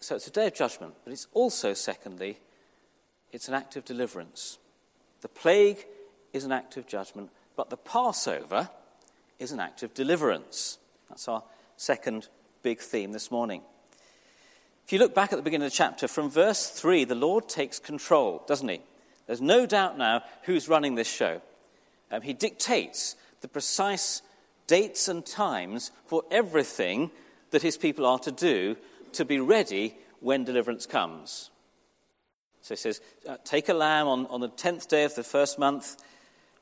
So 0.00 0.16
it's 0.16 0.26
a 0.26 0.32
day 0.32 0.48
of 0.48 0.54
judgment, 0.54 0.94
but 1.04 1.12
it's 1.12 1.28
also, 1.32 1.74
secondly, 1.74 2.38
it's 3.30 3.48
an 3.48 3.54
act 3.54 3.76
of 3.76 3.84
deliverance. 3.84 4.58
The 5.20 5.28
plague 5.28 5.86
is 6.32 6.44
an 6.44 6.52
act 6.52 6.76
of 6.76 6.86
judgment, 6.86 7.30
but 7.56 7.70
the 7.70 7.76
Passover 7.76 8.68
is 9.38 9.52
an 9.52 9.60
act 9.60 9.82
of 9.82 9.94
deliverance. 9.94 10.78
That's 11.08 11.28
our 11.28 11.44
second 11.76 12.28
big 12.62 12.80
theme 12.80 13.12
this 13.12 13.30
morning. 13.30 13.62
If 14.84 14.92
you 14.92 14.98
look 14.98 15.14
back 15.14 15.32
at 15.32 15.36
the 15.36 15.42
beginning 15.42 15.66
of 15.66 15.72
the 15.72 15.76
chapter, 15.76 16.08
from 16.08 16.30
verse 16.30 16.68
3, 16.68 17.04
the 17.04 17.14
Lord 17.14 17.48
takes 17.48 17.78
control, 17.78 18.42
doesn't 18.46 18.68
he? 18.68 18.80
There's 19.26 19.40
no 19.40 19.66
doubt 19.66 19.98
now 19.98 20.22
who's 20.42 20.68
running 20.68 20.94
this 20.94 21.10
show. 21.10 21.40
Um, 22.10 22.22
he 22.22 22.32
dictates 22.32 23.16
the 23.40 23.48
precise 23.48 24.22
dates 24.66 25.08
and 25.08 25.24
times 25.24 25.90
for 26.06 26.22
everything 26.30 27.10
that 27.50 27.62
his 27.62 27.76
people 27.76 28.06
are 28.06 28.18
to 28.20 28.32
do 28.32 28.76
to 29.12 29.24
be 29.24 29.38
ready 29.38 29.94
when 30.20 30.44
deliverance 30.44 30.86
comes. 30.86 31.50
So 32.62 32.74
he 32.74 32.78
says, 32.78 33.00
uh, 33.28 33.36
Take 33.44 33.68
a 33.68 33.74
lamb 33.74 34.06
on, 34.06 34.26
on 34.26 34.40
the 34.40 34.48
10th 34.48 34.88
day 34.88 35.04
of 35.04 35.14
the 35.14 35.24
first 35.24 35.58
month, 35.58 35.96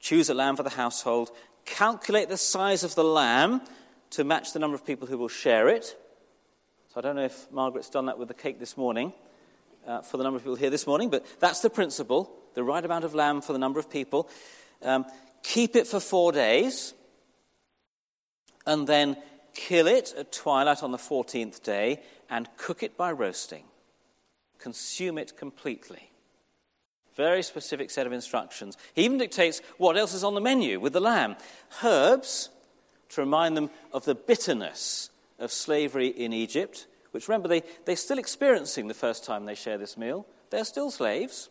choose 0.01 0.31
a 0.31 0.35
lamb 0.35 0.57
for 0.57 0.63
the 0.63 0.71
household, 0.71 1.31
calculate 1.65 2.29
the 2.29 2.37
size 2.37 2.83
of 2.85 2.95
the 2.95 3.05
lamb 3.05 3.61
to 4.11 4.25
match 4.25 4.53
the 4.53 4.59
number 4.59 4.75
of 4.75 4.85
people 4.85 5.07
who 5.07 5.19
will 5.19 5.29
share 5.29 5.69
it. 5.69 5.97
So 6.93 6.95
I 6.97 7.01
don't 7.03 7.17
know 7.17 7.25
if 7.25 7.51
Margaret's 7.53 7.91
done 7.91 8.07
that 8.07 8.19
with 8.19 8.29
the 8.29 8.35
cake 8.35 8.59
this 8.59 8.77
morning 8.77 9.13
uh, 9.87 10.01
for 10.01 10.17
the 10.17 10.25
number 10.25 10.39
of 10.39 10.43
people 10.43 10.57
here 10.57 10.71
this 10.71 10.87
morning, 10.87 11.11
but 11.11 11.25
that's 11.39 11.61
the 11.61 11.71
principle 11.71 12.33
the 12.55 12.65
right 12.65 12.85
amount 12.85 13.05
of 13.05 13.15
lamb 13.15 13.41
for 13.41 13.53
the 13.53 13.59
number 13.59 13.79
of 13.79 13.91
people. 13.91 14.29
Um, 14.83 15.05
keep 15.43 15.77
it 15.77 15.87
for 15.87 16.01
four 16.01 16.33
days, 16.33 16.95
and 18.67 18.87
then 18.87 19.17
kill 19.55 19.87
it 19.87 20.15
at 20.17 20.33
twilight 20.33 20.83
on 20.83 20.93
the 20.93 20.99
14th 20.99 21.63
day 21.63 22.01
and 22.29 22.49
cook 22.57 22.83
it 22.83 22.97
by 22.97 23.13
roasting. 23.13 23.65
Consume 24.59 25.19
it 25.19 25.37
completely. 25.37 26.11
Very 27.17 27.43
specific 27.43 27.91
set 27.91 28.07
of 28.07 28.13
instructions. 28.13 28.77
He 28.95 29.05
even 29.05 29.19
dictates 29.19 29.61
what 29.79 29.97
else 29.97 30.15
is 30.15 30.25
on 30.25 30.35
the 30.35 30.41
menu 30.41 30.79
with 30.79 30.93
the 30.93 31.01
lamb 31.01 31.37
herbs 31.83 32.51
to 33.11 33.21
remind 33.21 33.57
them 33.57 33.71
of 33.93 34.05
the 34.05 34.15
bitterness 34.15 35.11
of 35.39 35.51
slavery 35.51 36.09
in 36.09 36.33
Egypt, 36.33 36.87
which 37.11 37.27
remember, 37.27 37.49
they, 37.49 37.63
they're 37.85 37.97
still 37.97 38.19
experiencing 38.19 38.87
the 38.87 38.95
first 38.95 39.25
time 39.25 39.45
they 39.45 39.55
share 39.55 39.79
this 39.79 39.97
meal. 39.97 40.27
They're 40.51 40.65
still 40.65 40.91
slaves. 40.91 41.49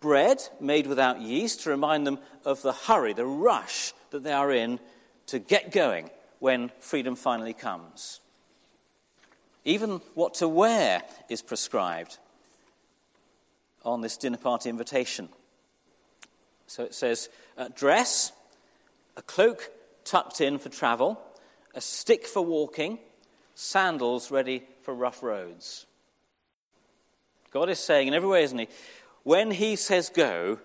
Bread 0.00 0.42
made 0.60 0.86
without 0.86 1.20
yeast 1.20 1.62
to 1.62 1.70
remind 1.70 2.06
them 2.06 2.18
of 2.44 2.62
the 2.62 2.72
hurry, 2.72 3.12
the 3.12 3.24
rush 3.24 3.92
that 4.10 4.22
they 4.22 4.32
are 4.32 4.52
in 4.52 4.78
to 5.26 5.38
get 5.38 5.72
going 5.72 6.10
when 6.38 6.70
freedom 6.80 7.16
finally 7.16 7.54
comes. 7.54 8.20
Even 9.64 10.00
what 10.14 10.34
to 10.34 10.48
wear 10.48 11.02
is 11.28 11.42
prescribed 11.42 12.18
on 13.84 14.00
this 14.00 14.16
dinner 14.16 14.36
party 14.36 14.68
invitation. 14.68 15.28
So 16.66 16.84
it 16.84 16.94
says 16.94 17.28
dress, 17.74 18.32
a 19.16 19.22
cloak 19.22 19.70
tucked 20.04 20.40
in 20.40 20.58
for 20.58 20.68
travel, 20.68 21.20
a 21.74 21.80
stick 21.80 22.26
for 22.26 22.42
walking, 22.42 22.98
sandals 23.54 24.30
ready 24.30 24.62
for 24.82 24.94
rough 24.94 25.22
roads. 25.22 25.86
God 27.50 27.70
is 27.70 27.78
saying 27.78 28.08
in 28.08 28.14
every 28.14 28.28
way, 28.28 28.42
isn't 28.42 28.58
He? 28.58 28.68
When 29.26 29.50
He 29.50 29.74
says 29.74 30.08
go, 30.08 30.60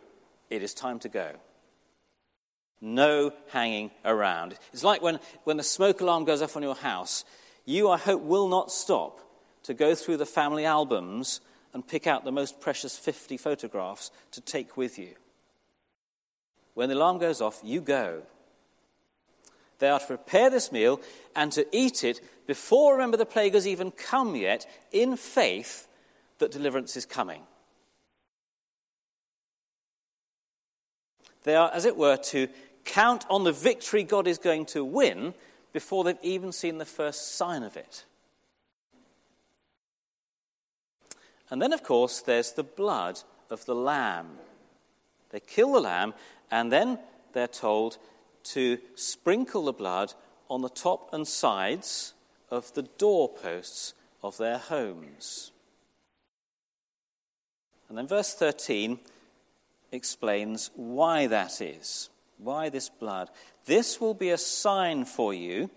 it 0.52 0.62
is 0.62 0.76
time 0.76 1.00
to 1.00 1.10
go. 1.10 1.32
No 2.80 3.34
hanging 3.50 3.90
around. 4.06 4.54
It's 4.72 4.84
like 4.84 5.02
when, 5.02 5.20
when 5.46 5.58
the 5.58 5.64
smoke 5.64 6.00
alarm 6.00 6.26
goes 6.26 6.44
off 6.44 6.56
on 6.56 6.62
your 6.62 6.76
house. 6.76 7.26
You, 7.66 7.90
I 7.90 7.98
hope, 7.98 8.22
will 8.22 8.48
not 8.48 8.72
stop 8.72 9.20
to 9.64 9.74
go 9.74 9.96
through 9.96 10.18
the 10.18 10.28
family 10.28 10.64
albums 10.64 11.42
and 11.74 11.88
pick 11.88 12.06
out 12.06 12.24
the 12.24 12.32
most 12.32 12.62
precious 12.62 12.96
50 13.00 13.36
photographs 13.36 14.12
to 14.30 14.42
take 14.42 14.78
with 14.78 15.00
you. 15.00 15.16
When 16.76 16.88
the 16.88 16.94
alarm 16.96 17.18
goes 17.18 17.42
off, 17.42 17.62
you 17.64 17.82
go. 17.82 18.22
They 19.80 19.90
are 19.90 20.00
to 20.00 20.06
prepare 20.06 20.52
this 20.52 20.72
meal 20.72 21.02
and 21.36 21.52
to 21.54 21.66
eat 21.76 22.04
it 22.04 22.22
before, 22.46 22.94
remember, 22.94 23.18
the 23.18 23.26
plague 23.26 23.56
has 23.56 23.66
even 23.66 23.90
come 23.90 24.36
yet, 24.36 24.68
in 24.92 25.18
faith 25.18 25.88
that 26.38 26.52
deliverance 26.52 26.96
is 26.96 27.08
coming. 27.08 27.42
They 31.44 31.56
are, 31.56 31.72
as 31.74 31.86
it 31.86 31.98
were, 31.98 32.18
to 32.18 32.48
count 32.86 33.26
on 33.30 33.44
the 33.44 33.52
victory 33.52 34.04
God 34.04 34.28
is 34.28 34.38
going 34.38 34.66
to 34.68 34.84
win 34.84 35.34
before 35.74 36.04
they've 36.04 36.18
even 36.22 36.52
seen 36.52 36.78
the 36.78 36.86
first 36.86 37.36
sign 37.36 37.64
of 37.64 37.78
it. 37.78 38.06
And 41.50 41.62
then, 41.62 41.74
of 41.74 41.84
course, 41.84 42.22
there's 42.22 42.54
the 42.54 42.64
blood 42.64 43.20
of 43.50 43.66
the 43.66 43.76
lamb. 43.76 44.38
They 45.32 45.40
kill 45.40 45.74
the 45.74 45.82
lamb, 45.82 46.14
and 46.50 46.72
then 46.72 47.00
they're 47.34 47.48
told 47.48 47.98
to 48.44 48.78
sprinkle 48.96 49.66
the 49.66 49.74
blood 49.74 50.14
on 50.50 50.62
the 50.62 50.70
top 50.70 51.14
and 51.14 51.28
sides 51.28 52.14
of 52.50 52.74
the 52.74 52.84
doorposts 52.84 53.94
of 54.24 54.38
their 54.38 54.58
homes. 54.58 55.52
And 57.90 57.98
then 57.98 58.08
verse 58.08 58.34
13 58.34 59.00
explains 59.92 60.72
why 60.76 61.28
that 61.28 61.62
is. 61.62 62.10
Why 62.38 62.70
this 62.70 62.90
blood? 62.90 63.30
This 63.66 64.02
will 64.02 64.14
be 64.14 64.30
a 64.30 64.38
sign 64.38 65.06
for 65.06 65.34
you 65.34 65.70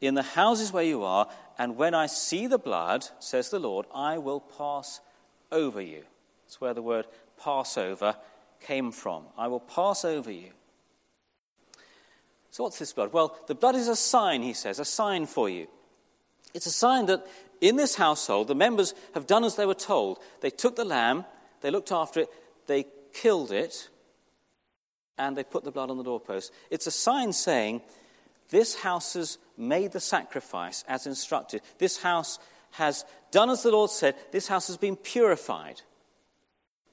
in 0.00 0.14
the 0.14 0.22
houses 0.22 0.72
where 0.72 0.84
you 0.84 1.02
are, 1.02 1.28
and 1.58 1.76
when 1.76 1.94
I 1.94 2.06
see 2.06 2.46
the 2.46 2.58
blood, 2.58 3.06
says 3.18 3.50
the 3.50 3.58
Lord, 3.58 3.86
I 3.92 4.18
will 4.18 4.40
pass 4.40 5.00
over 5.50 5.80
you. 5.80 6.04
That's 6.44 6.60
where 6.60 6.74
the 6.74 6.82
word 6.82 7.06
Passover 7.42 8.16
came 8.60 8.92
from. 8.92 9.24
I 9.36 9.48
will 9.48 9.60
pass 9.60 10.04
over 10.04 10.30
you. 10.30 10.50
So, 12.50 12.64
what's 12.64 12.78
this 12.78 12.92
blood? 12.92 13.12
Well, 13.12 13.36
the 13.46 13.54
blood 13.54 13.74
is 13.74 13.88
a 13.88 13.96
sign, 13.96 14.42
he 14.42 14.52
says, 14.52 14.78
a 14.78 14.84
sign 14.84 15.26
for 15.26 15.48
you. 15.48 15.66
It's 16.54 16.66
a 16.66 16.70
sign 16.70 17.06
that 17.06 17.26
in 17.60 17.76
this 17.76 17.96
household, 17.96 18.48
the 18.48 18.54
members 18.54 18.94
have 19.14 19.26
done 19.26 19.44
as 19.44 19.56
they 19.56 19.66
were 19.66 19.74
told. 19.74 20.18
They 20.40 20.50
took 20.50 20.76
the 20.76 20.84
lamb, 20.84 21.24
they 21.60 21.70
looked 21.70 21.92
after 21.92 22.20
it, 22.20 22.28
they 22.66 22.86
killed 23.12 23.52
it, 23.52 23.88
and 25.16 25.36
they 25.36 25.44
put 25.44 25.64
the 25.64 25.70
blood 25.70 25.90
on 25.90 25.98
the 25.98 26.04
doorpost. 26.04 26.52
It's 26.70 26.86
a 26.86 26.92
sign 26.92 27.32
saying, 27.32 27.82
This 28.50 28.76
house 28.76 29.14
has 29.14 29.38
made 29.56 29.92
the 29.92 30.00
sacrifice 30.00 30.84
as 30.88 31.06
instructed. 31.06 31.62
This 31.78 31.98
house 31.98 32.38
has 32.72 33.04
done 33.30 33.50
as 33.50 33.62
the 33.62 33.70
Lord 33.70 33.90
said. 33.90 34.14
This 34.30 34.48
house 34.48 34.68
has 34.68 34.76
been 34.76 34.96
purified, 34.96 35.82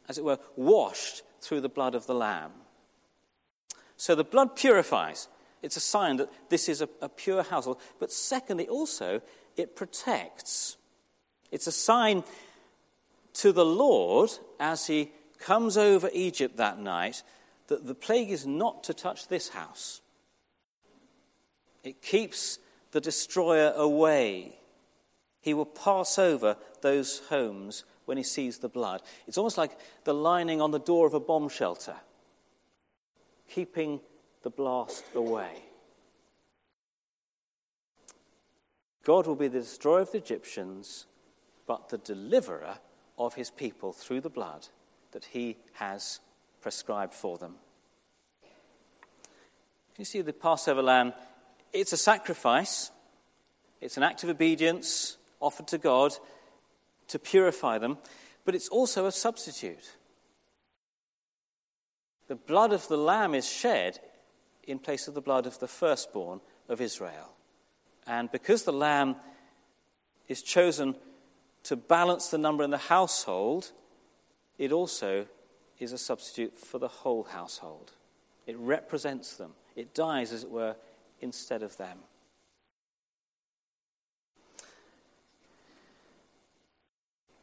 as 0.10 0.18
it 0.18 0.24
were, 0.24 0.40
washed 0.56 1.22
through 1.42 1.62
the 1.62 1.70
blood 1.70 1.96
of 1.96 2.08
the 2.08 2.16
Lamb. 2.16 2.52
So 3.98 4.16
the 4.16 4.24
blood 4.24 4.56
purifies. 4.56 5.28
It's 5.62 5.78
a 5.78 5.82
sign 5.82 6.18
that 6.18 6.30
this 6.50 6.68
is 6.68 6.82
a, 6.82 6.90
a 7.02 7.10
pure 7.10 7.44
household. 7.44 7.80
But 8.00 8.12
secondly, 8.12 8.68
also, 8.68 9.22
it 9.56 9.76
protects. 9.76 10.78
It's 11.52 11.68
a 11.68 11.72
sign 11.72 12.24
to 13.36 13.52
the 13.52 13.66
Lord 13.66 14.32
as 14.60 14.88
he 14.88 15.12
comes 15.40 15.78
over 15.78 16.10
Egypt 16.14 16.58
that 16.58 16.80
night 16.80 17.24
that 17.68 17.86
the 17.86 17.96
plague 17.96 18.32
is 18.32 18.46
not 18.46 18.84
to 18.84 18.94
touch 18.94 19.28
this 19.28 19.50
house. 19.50 20.02
It 21.84 22.02
keeps 22.02 22.60
the 22.92 23.02
destroyer 23.02 23.74
away. 23.76 24.60
He 25.42 25.54
will 25.54 25.66
pass 25.66 26.18
over 26.18 26.58
those 26.82 27.20
homes 27.30 27.84
when 28.06 28.18
he 28.18 28.24
sees 28.24 28.60
the 28.60 28.70
blood. 28.70 29.02
It's 29.28 29.38
almost 29.38 29.58
like 29.58 29.78
the 30.04 30.14
lining 30.14 30.62
on 30.62 30.72
the 30.72 30.80
door 30.80 31.08
of 31.08 31.14
a 31.14 31.20
bomb 31.20 31.50
shelter, 31.50 31.96
keeping 33.50 34.00
the 34.44 34.50
blast 34.50 35.04
away. 35.14 35.64
God 39.04 39.28
will 39.28 39.36
be 39.36 39.48
the 39.48 39.60
destroyer 39.60 40.02
of 40.02 40.12
the 40.12 40.18
Egyptians, 40.18 41.06
but 41.68 41.90
the 41.90 42.00
deliverer 42.00 42.80
of 43.18 43.36
his 43.36 43.52
people 43.52 43.94
through 43.94 44.22
the 44.22 44.30
blood 44.30 44.68
that 45.16 45.24
he 45.32 45.56
has 45.76 46.20
prescribed 46.60 47.14
for 47.14 47.38
them. 47.38 47.56
You 49.98 50.04
see, 50.04 50.20
the 50.20 50.34
Passover 50.34 50.82
lamb, 50.82 51.14
it's 51.72 51.94
a 51.94 51.98
sacrifice, 51.98 52.92
it's 53.80 53.96
an 53.96 54.04
act 54.04 54.26
of 54.26 54.30
obedience 54.30 55.16
offered 55.40 55.70
to 55.70 55.78
God 55.78 56.12
to 57.08 57.18
purify 57.18 57.78
them, 57.78 57.98
but 58.44 58.56
it's 58.56 58.68
also 58.68 59.06
a 59.06 59.12
substitute. 59.14 59.96
The 62.28 62.36
blood 62.36 62.74
of 62.74 62.86
the 62.90 62.98
lamb 62.98 63.34
is 63.36 63.50
shed 63.50 64.02
in 64.68 64.80
place 64.80 65.08
of 65.08 65.14
the 65.14 65.22
blood 65.22 65.46
of 65.46 65.60
the 65.60 65.68
firstborn 65.70 66.42
of 66.68 66.82
Israel. 66.82 67.32
And 68.06 68.30
because 68.34 68.64
the 68.64 68.74
lamb 68.74 69.16
is 70.28 70.42
chosen 70.42 70.94
to 71.64 71.78
balance 71.78 72.28
the 72.28 72.38
number 72.38 72.66
in 72.66 72.72
the 72.72 72.78
household, 72.78 73.72
it 74.58 74.72
also 74.72 75.26
is 75.80 75.92
a 75.92 75.98
substitute 75.98 76.58
for 76.58 76.80
the 76.80 76.88
whole 76.88 77.24
household. 77.24 77.92
It 78.48 78.58
represents 78.58 79.36
them. 79.36 79.52
It 79.76 79.94
dies, 79.94 80.32
as 80.32 80.44
it 80.44 80.52
were, 80.52 80.76
instead 81.20 81.64
of 81.64 81.78
them. 81.78 82.00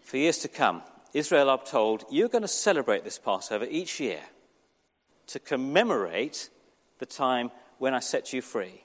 For 0.03 0.17
years 0.17 0.39
to 0.39 0.49
come, 0.49 0.83
Israel 1.15 1.51
are 1.51 1.63
told, 1.63 2.05
you're 2.11 2.29
going 2.29 2.43
to 2.43 2.49
celebrate 2.49 3.05
this 3.05 3.19
Passover 3.19 3.67
each 3.69 4.01
year 4.01 4.21
to 5.29 5.39
commemorate 5.39 6.51
the 6.99 7.07
time 7.07 7.51
when 7.79 7.95
I 7.95 8.01
set 8.01 8.33
you 8.33 8.43
free. 8.43 8.85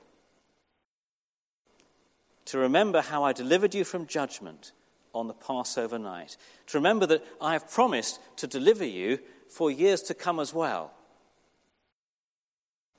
To 2.45 2.57
remember 2.57 3.01
how 3.01 3.23
I 3.23 3.33
delivered 3.33 3.75
you 3.75 3.83
from 3.83 4.07
judgment 4.07 4.71
on 5.17 5.27
the 5.27 5.33
Passover 5.33 5.99
night. 5.99 6.37
To 6.67 6.77
remember 6.77 7.05
that 7.07 7.25
I 7.41 7.53
have 7.53 7.69
promised 7.69 8.19
to 8.37 8.47
deliver 8.47 8.85
you 8.85 9.19
for 9.49 9.71
years 9.71 10.01
to 10.03 10.13
come 10.13 10.39
as 10.39 10.53
well. 10.53 10.91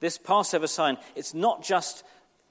This 0.01 0.19
Passover 0.19 0.67
sign, 0.67 0.97
it's 1.17 1.35
not 1.35 1.63
just 1.63 2.05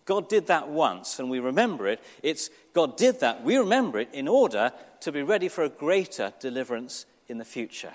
God 0.05 0.29
did 0.29 0.47
that 0.47 0.69
once 0.69 1.19
and 1.19 1.29
we 1.29 1.39
remember 1.39 1.87
it. 1.87 2.01
It's 2.23 2.49
God 2.73 2.97
did 2.97 3.19
that, 3.19 3.43
we 3.43 3.57
remember 3.57 3.99
it 3.99 4.09
in 4.13 4.27
order 4.27 4.71
to 5.01 5.11
be 5.11 5.21
ready 5.21 5.49
for 5.49 5.63
a 5.63 5.69
greater 5.69 6.33
deliverance 6.39 7.05
in 7.27 7.37
the 7.37 7.45
future. 7.45 7.93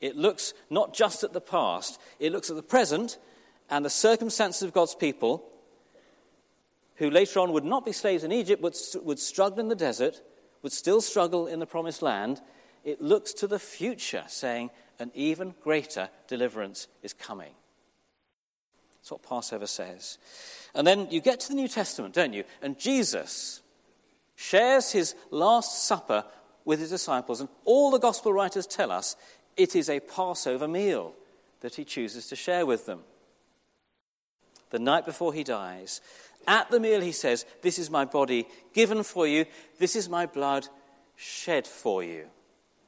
It 0.00 0.16
looks 0.16 0.54
not 0.70 0.94
just 0.94 1.24
at 1.24 1.32
the 1.32 1.40
past, 1.40 2.00
it 2.18 2.32
looks 2.32 2.50
at 2.50 2.56
the 2.56 2.62
present 2.62 3.18
and 3.70 3.84
the 3.84 3.90
circumstances 3.90 4.62
of 4.62 4.72
God's 4.72 4.94
people 4.94 5.44
who 6.96 7.10
later 7.10 7.40
on 7.40 7.52
would 7.52 7.64
not 7.64 7.84
be 7.84 7.92
slaves 7.92 8.24
in 8.24 8.32
Egypt, 8.32 8.62
but 8.62 8.76
would 9.02 9.18
struggle 9.18 9.60
in 9.60 9.68
the 9.68 9.74
desert, 9.74 10.20
would 10.66 10.72
still 10.72 11.00
struggle 11.00 11.46
in 11.46 11.60
the 11.60 11.64
promised 11.64 12.02
land. 12.02 12.40
It 12.82 13.00
looks 13.00 13.32
to 13.34 13.46
the 13.46 13.60
future, 13.60 14.24
saying 14.26 14.70
an 14.98 15.12
even 15.14 15.54
greater 15.62 16.08
deliverance 16.26 16.88
is 17.04 17.12
coming. 17.12 17.52
That's 18.96 19.12
what 19.12 19.22
Passover 19.22 19.68
says. 19.68 20.18
And 20.74 20.84
then 20.84 21.06
you 21.12 21.20
get 21.20 21.38
to 21.38 21.48
the 21.50 21.54
New 21.54 21.68
Testament, 21.68 22.14
don't 22.14 22.32
you? 22.32 22.42
And 22.62 22.80
Jesus 22.80 23.62
shares 24.34 24.90
his 24.90 25.14
Last 25.30 25.84
Supper 25.86 26.24
with 26.64 26.80
his 26.80 26.90
disciples, 26.90 27.38
and 27.38 27.48
all 27.64 27.92
the 27.92 28.00
gospel 28.00 28.32
writers 28.32 28.66
tell 28.66 28.90
us 28.90 29.14
it 29.56 29.76
is 29.76 29.88
a 29.88 30.00
Passover 30.00 30.66
meal 30.66 31.14
that 31.60 31.76
he 31.76 31.84
chooses 31.84 32.26
to 32.26 32.34
share 32.34 32.66
with 32.66 32.86
them. 32.86 33.04
The 34.70 34.80
night 34.80 35.06
before 35.06 35.32
he 35.32 35.44
dies, 35.44 36.00
at 36.46 36.70
the 36.70 36.80
meal, 36.80 37.00
he 37.00 37.12
says, 37.12 37.44
This 37.62 37.78
is 37.78 37.90
my 37.90 38.04
body 38.04 38.46
given 38.72 39.02
for 39.02 39.26
you, 39.26 39.46
this 39.78 39.96
is 39.96 40.08
my 40.08 40.26
blood 40.26 40.68
shed 41.16 41.66
for 41.66 42.02
you. 42.02 42.26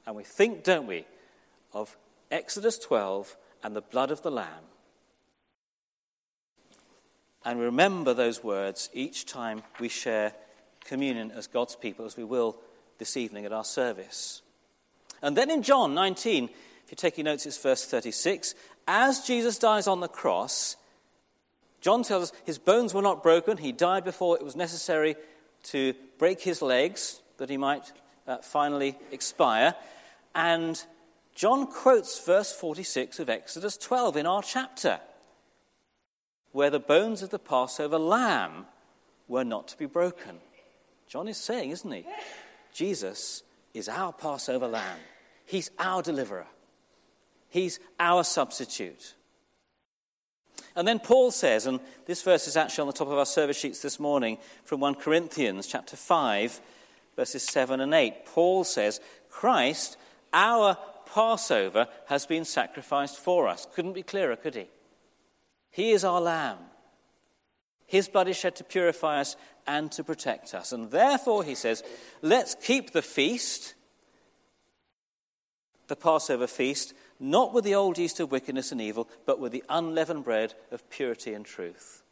And 0.06 0.16
we 0.16 0.24
think, 0.24 0.64
don't 0.64 0.86
we, 0.86 1.04
of 1.72 1.96
Exodus 2.30 2.78
12 2.78 3.36
and 3.62 3.74
the 3.74 3.82
blood 3.82 4.10
of 4.10 4.22
the 4.22 4.30
Lamb 4.30 4.64
and 7.48 7.60
remember 7.60 8.12
those 8.12 8.44
words 8.44 8.90
each 8.92 9.24
time 9.24 9.62
we 9.80 9.88
share 9.88 10.34
communion 10.84 11.30
as 11.30 11.46
God's 11.46 11.76
people, 11.76 12.04
as 12.04 12.14
we 12.14 12.24
will 12.24 12.58
this 12.98 13.16
evening 13.16 13.46
at 13.46 13.54
our 13.54 13.64
service. 13.64 14.42
And 15.22 15.34
then 15.34 15.50
in 15.50 15.62
John 15.62 15.94
19, 15.94 16.44
if 16.44 16.90
you're 16.90 16.96
taking 16.96 17.24
notes, 17.24 17.46
it's 17.46 17.56
verse 17.56 17.86
36. 17.86 18.54
As 18.86 19.20
Jesus 19.20 19.58
dies 19.58 19.86
on 19.86 20.00
the 20.00 20.08
cross, 20.08 20.76
John 21.80 22.02
tells 22.02 22.30
us 22.30 22.32
his 22.44 22.58
bones 22.58 22.92
were 22.92 23.02
not 23.02 23.22
broken. 23.22 23.56
He 23.56 23.72
died 23.72 24.04
before 24.04 24.36
it 24.36 24.44
was 24.44 24.56
necessary 24.56 25.16
to 25.64 25.94
break 26.18 26.40
his 26.40 26.62
legs 26.62 27.20
that 27.38 27.50
he 27.50 27.56
might 27.56 27.92
uh, 28.26 28.38
finally 28.38 28.98
expire. 29.12 29.74
And 30.34 30.82
John 31.34 31.66
quotes 31.66 32.24
verse 32.24 32.52
46 32.52 33.20
of 33.20 33.28
Exodus 33.28 33.76
12 33.76 34.16
in 34.16 34.26
our 34.26 34.42
chapter 34.42 35.00
where 36.52 36.70
the 36.70 36.80
bones 36.80 37.22
of 37.22 37.30
the 37.30 37.38
Passover 37.38 37.98
lamb 37.98 38.66
were 39.28 39.44
not 39.44 39.68
to 39.68 39.78
be 39.78 39.86
broken. 39.86 40.38
John 41.06 41.28
is 41.28 41.36
saying, 41.36 41.70
isn't 41.70 41.92
he? 41.92 42.04
Jesus 42.72 43.42
is 43.74 43.88
our 43.88 44.12
Passover 44.12 44.66
lamb. 44.66 44.98
He's 45.44 45.70
our 45.78 46.02
deliverer. 46.02 46.46
He's 47.48 47.80
our 47.98 48.24
substitute. 48.24 49.14
And 50.78 50.86
then 50.86 51.00
Paul 51.00 51.32
says, 51.32 51.66
and 51.66 51.80
this 52.06 52.22
verse 52.22 52.46
is 52.46 52.56
actually 52.56 52.82
on 52.82 52.86
the 52.86 52.92
top 52.92 53.08
of 53.08 53.18
our 53.18 53.26
service 53.26 53.58
sheets 53.58 53.82
this 53.82 53.98
morning 53.98 54.38
from 54.62 54.78
1 54.78 54.94
Corinthians 54.94 55.66
chapter 55.66 55.96
5, 55.96 56.60
verses 57.16 57.42
7 57.42 57.80
and 57.80 57.92
8. 57.92 58.26
Paul 58.26 58.62
says, 58.62 59.00
Christ, 59.28 59.96
our 60.32 60.78
Passover, 61.12 61.88
has 62.06 62.26
been 62.26 62.44
sacrificed 62.44 63.16
for 63.18 63.48
us. 63.48 63.66
Couldn't 63.74 63.94
be 63.94 64.04
clearer, 64.04 64.36
could 64.36 64.54
he? 64.54 64.68
He 65.72 65.90
is 65.90 66.04
our 66.04 66.20
Lamb. 66.20 66.58
His 67.86 68.08
blood 68.08 68.28
is 68.28 68.36
shed 68.36 68.54
to 68.56 68.64
purify 68.64 69.18
us 69.18 69.34
and 69.66 69.90
to 69.90 70.04
protect 70.04 70.54
us. 70.54 70.70
And 70.70 70.92
therefore, 70.92 71.42
he 71.42 71.56
says, 71.56 71.82
let's 72.22 72.54
keep 72.54 72.92
the 72.92 73.02
feast, 73.02 73.74
the 75.88 75.96
Passover 75.96 76.46
feast, 76.46 76.94
not 77.20 77.52
with 77.52 77.64
the 77.64 77.74
old 77.74 77.98
yeast 77.98 78.20
of 78.20 78.30
wickedness 78.30 78.72
and 78.72 78.80
evil, 78.80 79.08
but 79.26 79.40
with 79.40 79.52
the 79.52 79.64
unleavened 79.68 80.24
bread 80.24 80.54
of 80.70 80.88
purity 80.90 81.34
and 81.34 81.44
truth. 81.44 82.02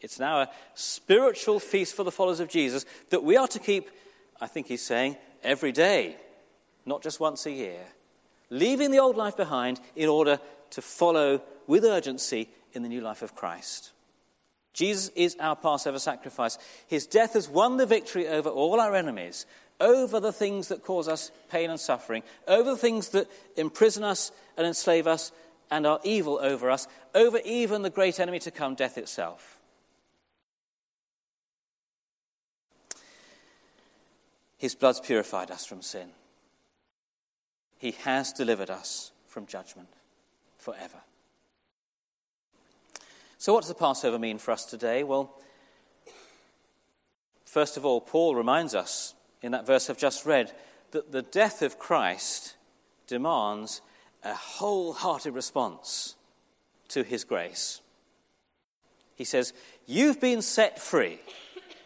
It's 0.00 0.18
now 0.18 0.40
a 0.40 0.48
spiritual 0.74 1.60
feast 1.60 1.94
for 1.94 2.02
the 2.02 2.10
followers 2.10 2.40
of 2.40 2.48
Jesus 2.48 2.84
that 3.10 3.22
we 3.22 3.36
are 3.36 3.46
to 3.48 3.58
keep, 3.58 3.90
I 4.40 4.48
think 4.48 4.66
he's 4.66 4.82
saying, 4.82 5.16
every 5.42 5.72
day, 5.72 6.16
not 6.84 7.02
just 7.02 7.20
once 7.20 7.46
a 7.46 7.52
year. 7.52 7.84
Leaving 8.50 8.90
the 8.90 8.98
old 8.98 9.16
life 9.16 9.36
behind 9.36 9.80
in 9.94 10.08
order 10.08 10.40
to 10.70 10.82
follow 10.82 11.40
with 11.66 11.84
urgency 11.84 12.48
in 12.72 12.82
the 12.82 12.88
new 12.88 13.00
life 13.00 13.22
of 13.22 13.34
Christ. 13.34 13.92
Jesus 14.72 15.10
is 15.14 15.36
our 15.38 15.54
Passover 15.54 15.98
sacrifice. 15.98 16.58
His 16.86 17.06
death 17.06 17.34
has 17.34 17.48
won 17.48 17.76
the 17.76 17.86
victory 17.86 18.26
over 18.26 18.48
all 18.48 18.80
our 18.80 18.94
enemies, 18.94 19.46
over 19.82 20.20
the 20.20 20.32
things 20.32 20.68
that 20.68 20.82
cause 20.82 21.08
us 21.08 21.30
pain 21.50 21.68
and 21.68 21.78
suffering, 21.78 22.22
over 22.46 22.70
the 22.70 22.76
things 22.78 23.10
that 23.10 23.28
imprison 23.56 24.04
us 24.04 24.32
and 24.56 24.66
enslave 24.66 25.06
us 25.06 25.32
and 25.70 25.86
are 25.86 26.00
evil 26.04 26.38
over 26.40 26.70
us, 26.70 26.86
over 27.14 27.40
even 27.44 27.82
the 27.82 27.90
great 27.90 28.20
enemy 28.20 28.38
to 28.38 28.50
come, 28.50 28.74
death 28.74 28.96
itself. 28.96 29.60
His 34.56 34.76
blood's 34.76 35.00
purified 35.00 35.50
us 35.50 35.66
from 35.66 35.82
sin. 35.82 36.10
He 37.78 37.90
has 38.04 38.32
delivered 38.32 38.70
us 38.70 39.10
from 39.26 39.46
judgment 39.46 39.88
forever. 40.56 40.98
So, 43.38 43.52
what 43.52 43.62
does 43.62 43.68
the 43.68 43.74
Passover 43.74 44.20
mean 44.20 44.38
for 44.38 44.52
us 44.52 44.64
today? 44.64 45.02
Well, 45.02 45.34
first 47.44 47.76
of 47.76 47.84
all, 47.84 48.00
Paul 48.00 48.36
reminds 48.36 48.72
us 48.72 49.14
in 49.42 49.52
that 49.52 49.66
verse 49.66 49.90
I've 49.90 49.98
just 49.98 50.24
read 50.24 50.52
that 50.92 51.12
the 51.12 51.22
death 51.22 51.62
of 51.62 51.78
Christ 51.78 52.56
demands 53.06 53.80
a 54.22 54.34
wholehearted 54.34 55.34
response 55.34 56.14
to 56.88 57.02
his 57.02 57.24
grace. 57.24 57.80
He 59.16 59.24
says, 59.24 59.52
You've 59.86 60.20
been 60.20 60.42
set 60.42 60.78
free. 60.78 61.18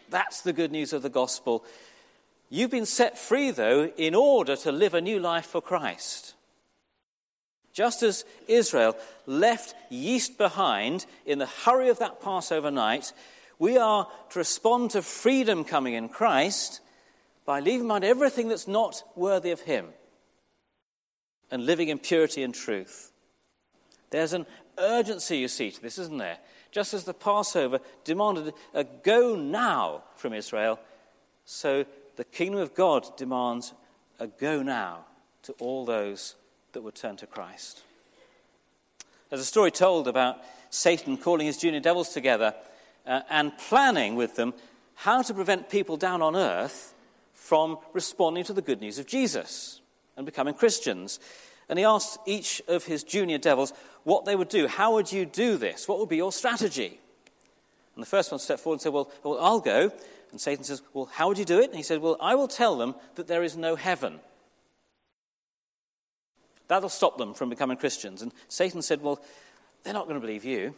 That's 0.09 0.41
the 0.41 0.53
good 0.53 0.71
news 0.71 0.93
of 0.93 1.01
the 1.01 1.09
gospel. 1.09 1.65
You've 2.49 2.71
been 2.71 2.85
set 2.85 3.17
free, 3.17 3.51
though, 3.51 3.91
in 3.97 4.15
order 4.15 4.55
to 4.57 4.71
live 4.71 4.93
a 4.93 5.01
new 5.01 5.19
life 5.19 5.47
for 5.47 5.61
Christ. 5.61 6.35
Just 7.73 8.03
as 8.03 8.23
Israel 8.47 8.95
left 9.25 9.75
yeast 9.89 10.37
behind 10.37 11.05
in 11.25 11.39
the 11.39 11.45
hurry 11.45 11.89
of 11.89 11.99
that 11.99 12.21
Passover 12.21 12.71
night, 12.71 13.11
we 13.59 13.77
are 13.77 14.07
to 14.31 14.39
respond 14.39 14.91
to 14.91 15.01
freedom 15.01 15.63
coming 15.63 15.93
in 15.93 16.09
Christ 16.09 16.81
by 17.47 17.61
leaving 17.61 17.87
behind 17.87 18.03
everything 18.03 18.49
that's 18.49 18.67
not 18.67 19.01
worthy 19.15 19.51
of 19.51 19.61
Him 19.61 19.87
and 21.49 21.65
living 21.65 21.87
in 21.87 21.97
purity 21.97 22.43
and 22.43 22.53
truth. 22.53 23.13
There's 24.09 24.33
an 24.33 24.45
urgency, 24.77 25.37
you 25.37 25.47
see, 25.47 25.71
to 25.71 25.81
this, 25.81 25.97
isn't 25.97 26.17
there? 26.17 26.39
Just 26.71 26.93
as 26.93 27.05
the 27.05 27.13
Passover 27.13 27.79
demanded 28.03 28.53
a 28.73 28.83
go 28.83 29.37
now 29.37 30.03
from 30.17 30.33
Israel, 30.33 30.77
so 31.45 31.85
the 32.17 32.25
kingdom 32.25 32.59
of 32.59 32.75
God 32.75 33.07
demands 33.15 33.73
a 34.19 34.27
go 34.27 34.61
now 34.61 35.05
to 35.43 35.53
all 35.53 35.85
those 35.85 36.35
that 36.73 36.81
would 36.81 36.95
turn 36.95 37.15
to 37.15 37.27
Christ. 37.27 37.81
There's 39.29 39.41
a 39.41 39.45
story 39.45 39.71
told 39.71 40.09
about 40.09 40.43
Satan 40.69 41.15
calling 41.15 41.47
his 41.47 41.57
junior 41.57 41.79
devils 41.79 42.09
together 42.09 42.53
uh, 43.05 43.21
and 43.29 43.57
planning 43.57 44.15
with 44.15 44.35
them 44.35 44.53
how 44.95 45.21
to 45.21 45.33
prevent 45.33 45.69
people 45.69 45.95
down 45.95 46.21
on 46.21 46.35
earth 46.35 46.93
from 47.47 47.77
responding 47.93 48.43
to 48.43 48.51
the 48.51 48.61
good 48.61 48.81
news 48.81 48.99
of 48.99 49.07
Jesus 49.07 49.79
and 50.17 50.25
becoming 50.25 50.53
Christians. 50.53 51.17
And 51.69 51.79
he 51.79 51.85
asked 51.85 52.19
each 52.25 52.61
of 52.67 52.83
his 52.83 53.05
junior 53.05 53.37
devils 53.37 53.71
what 54.03 54.25
they 54.25 54.35
would 54.35 54.49
do. 54.49 54.67
How 54.67 54.95
would 54.95 55.13
you 55.13 55.25
do 55.25 55.55
this? 55.55 55.87
What 55.87 55.97
would 55.99 56.09
be 56.09 56.17
your 56.17 56.33
strategy? 56.33 56.99
And 57.95 58.01
the 58.01 58.09
first 58.09 58.31
one 58.31 58.39
stepped 58.39 58.59
forward 58.59 58.75
and 58.75 58.81
said, 58.81 58.91
Well, 58.91 59.09
well 59.23 59.39
I'll 59.39 59.61
go. 59.61 59.93
And 60.31 60.41
Satan 60.41 60.65
says, 60.65 60.81
Well, 60.93 61.05
how 61.05 61.29
would 61.29 61.37
you 61.37 61.45
do 61.45 61.61
it? 61.61 61.69
And 61.69 61.75
he 61.75 61.83
said, 61.83 62.01
Well, 62.01 62.17
I 62.19 62.35
will 62.35 62.49
tell 62.49 62.77
them 62.77 62.95
that 63.15 63.27
there 63.27 63.43
is 63.43 63.55
no 63.55 63.77
heaven. 63.77 64.19
That'll 66.67 66.89
stop 66.89 67.17
them 67.17 67.33
from 67.33 67.49
becoming 67.49 67.77
Christians. 67.77 68.21
And 68.21 68.33
Satan 68.49 68.81
said, 68.81 69.01
Well, 69.01 69.21
they're 69.83 69.93
not 69.93 70.09
going 70.09 70.19
to 70.19 70.25
believe 70.25 70.43
you, 70.43 70.75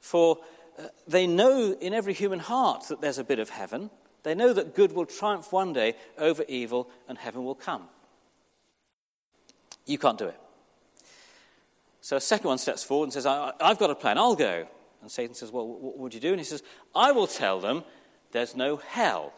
for 0.00 0.38
uh, 0.80 0.88
they 1.06 1.28
know 1.28 1.76
in 1.80 1.94
every 1.94 2.12
human 2.12 2.40
heart 2.40 2.88
that 2.88 3.00
there's 3.00 3.18
a 3.18 3.24
bit 3.24 3.38
of 3.38 3.50
heaven. 3.50 3.90
They 4.22 4.34
know 4.34 4.52
that 4.52 4.74
good 4.74 4.92
will 4.92 5.06
triumph 5.06 5.52
one 5.52 5.72
day 5.72 5.96
over 6.16 6.44
evil 6.48 6.88
and 7.08 7.18
heaven 7.18 7.44
will 7.44 7.54
come. 7.54 7.88
You 9.86 9.98
can't 9.98 10.18
do 10.18 10.26
it. 10.26 10.38
So 12.00 12.16
a 12.16 12.20
second 12.20 12.48
one 12.48 12.58
steps 12.58 12.82
forward 12.82 13.06
and 13.06 13.12
says, 13.12 13.26
I, 13.26 13.52
have 13.60 13.78
got 13.78 13.90
a 13.90 13.94
plan, 13.94 14.18
I'll 14.18 14.36
go. 14.36 14.66
And 15.00 15.10
Satan 15.10 15.34
says, 15.34 15.50
Well, 15.50 15.66
what 15.66 15.98
would 15.98 16.14
you 16.14 16.20
do? 16.20 16.30
And 16.30 16.38
he 16.38 16.44
says, 16.44 16.62
I 16.94 17.12
will 17.12 17.26
tell 17.26 17.60
them 17.60 17.84
there's 18.32 18.56
no 18.56 18.76
hell. 18.76 19.32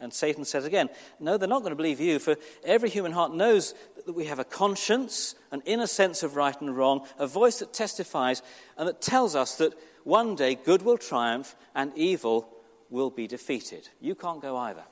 And 0.00 0.12
Satan 0.12 0.44
says 0.44 0.64
again, 0.64 0.88
No, 1.18 1.36
they're 1.36 1.48
not 1.48 1.60
going 1.60 1.72
to 1.72 1.76
believe 1.76 2.00
you, 2.00 2.18
for 2.18 2.36
every 2.64 2.90
human 2.90 3.12
heart 3.12 3.34
knows 3.34 3.74
that 4.06 4.14
we 4.14 4.26
have 4.26 4.38
a 4.38 4.44
conscience, 4.44 5.34
an 5.50 5.62
inner 5.64 5.86
sense 5.86 6.22
of 6.22 6.36
right 6.36 6.58
and 6.60 6.76
wrong, 6.76 7.06
a 7.18 7.26
voice 7.26 7.58
that 7.58 7.72
testifies 7.72 8.42
and 8.76 8.88
that 8.88 9.00
tells 9.00 9.34
us 9.34 9.56
that 9.56 9.74
one 10.04 10.34
day 10.34 10.54
good 10.54 10.82
will 10.82 10.98
triumph 10.98 11.54
and 11.74 11.92
evil 11.96 12.48
will 12.90 13.10
be 13.10 13.26
defeated. 13.26 13.88
You 14.00 14.14
can't 14.14 14.42
go 14.42 14.56
either. 14.56 14.84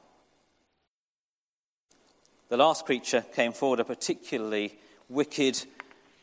The 2.48 2.56
last 2.56 2.86
creature 2.86 3.24
came 3.34 3.52
forward, 3.52 3.80
a 3.80 3.84
particularly 3.84 4.78
wicked 5.08 5.64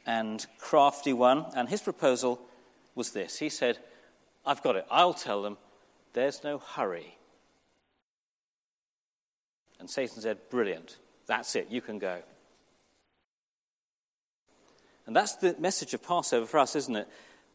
and 0.05 0.45
crafty 0.57 1.13
one, 1.13 1.45
and 1.55 1.67
his 1.67 1.81
proposal 1.81 2.39
was 2.95 3.11
this. 3.11 3.39
He 3.39 3.49
said, 3.49 3.77
I've 4.45 4.63
got 4.63 4.75
it. 4.75 4.85
I'll 4.89 5.13
tell 5.13 5.41
them 5.41 5.57
there's 6.13 6.43
no 6.43 6.59
hurry. 6.59 7.17
And 9.79 9.89
Satan 9.89 10.21
said, 10.21 10.37
Brilliant. 10.49 10.97
That's 11.25 11.55
it. 11.55 11.67
You 11.69 11.81
can 11.81 11.99
go. 11.99 12.21
And 15.05 15.15
that's 15.15 15.35
the 15.35 15.55
message 15.59 15.93
of 15.93 16.03
Passover 16.03 16.45
for 16.45 16.59
us, 16.59 16.75
isn't 16.75 16.95
it? 16.95 17.07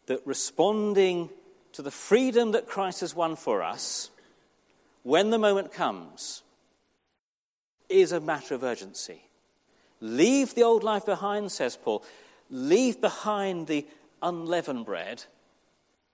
That 0.07 0.27
responding 0.27 1.31
to 1.79 1.83
the 1.83 1.91
freedom 1.93 2.51
that 2.53 2.67
Christ 2.67 3.03
has 3.03 3.15
won 3.15 3.37
for 3.37 3.63
us, 3.63 4.11
when 5.05 5.31
the 5.31 5.39
moment 5.39 5.73
comes, 5.73 6.43
is 7.89 8.11
a 8.11 8.21
matter 8.21 8.57
of 8.57 8.65
urgency. 8.65 9.23
Leave 10.01 10.57
the 10.57 10.65
old 10.65 10.83
life 10.83 11.07
behind, 11.07 11.53
says 11.53 11.79
Paul. 11.81 12.05
Leave 12.51 13.01
behind 13.01 13.69
the 13.69 13.87
unleavened 14.21 14.87
bread 14.87 15.25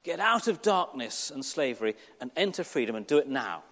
Get 0.04 0.20
out 0.20 0.48
of 0.48 0.60
darkness 0.60 1.30
and 1.30 1.42
slavery 1.42 1.96
and 2.20 2.30
enter 2.36 2.62
freedom 2.62 2.94
and 2.94 3.06
do 3.06 3.16
it 3.16 3.26
now. 3.26 3.62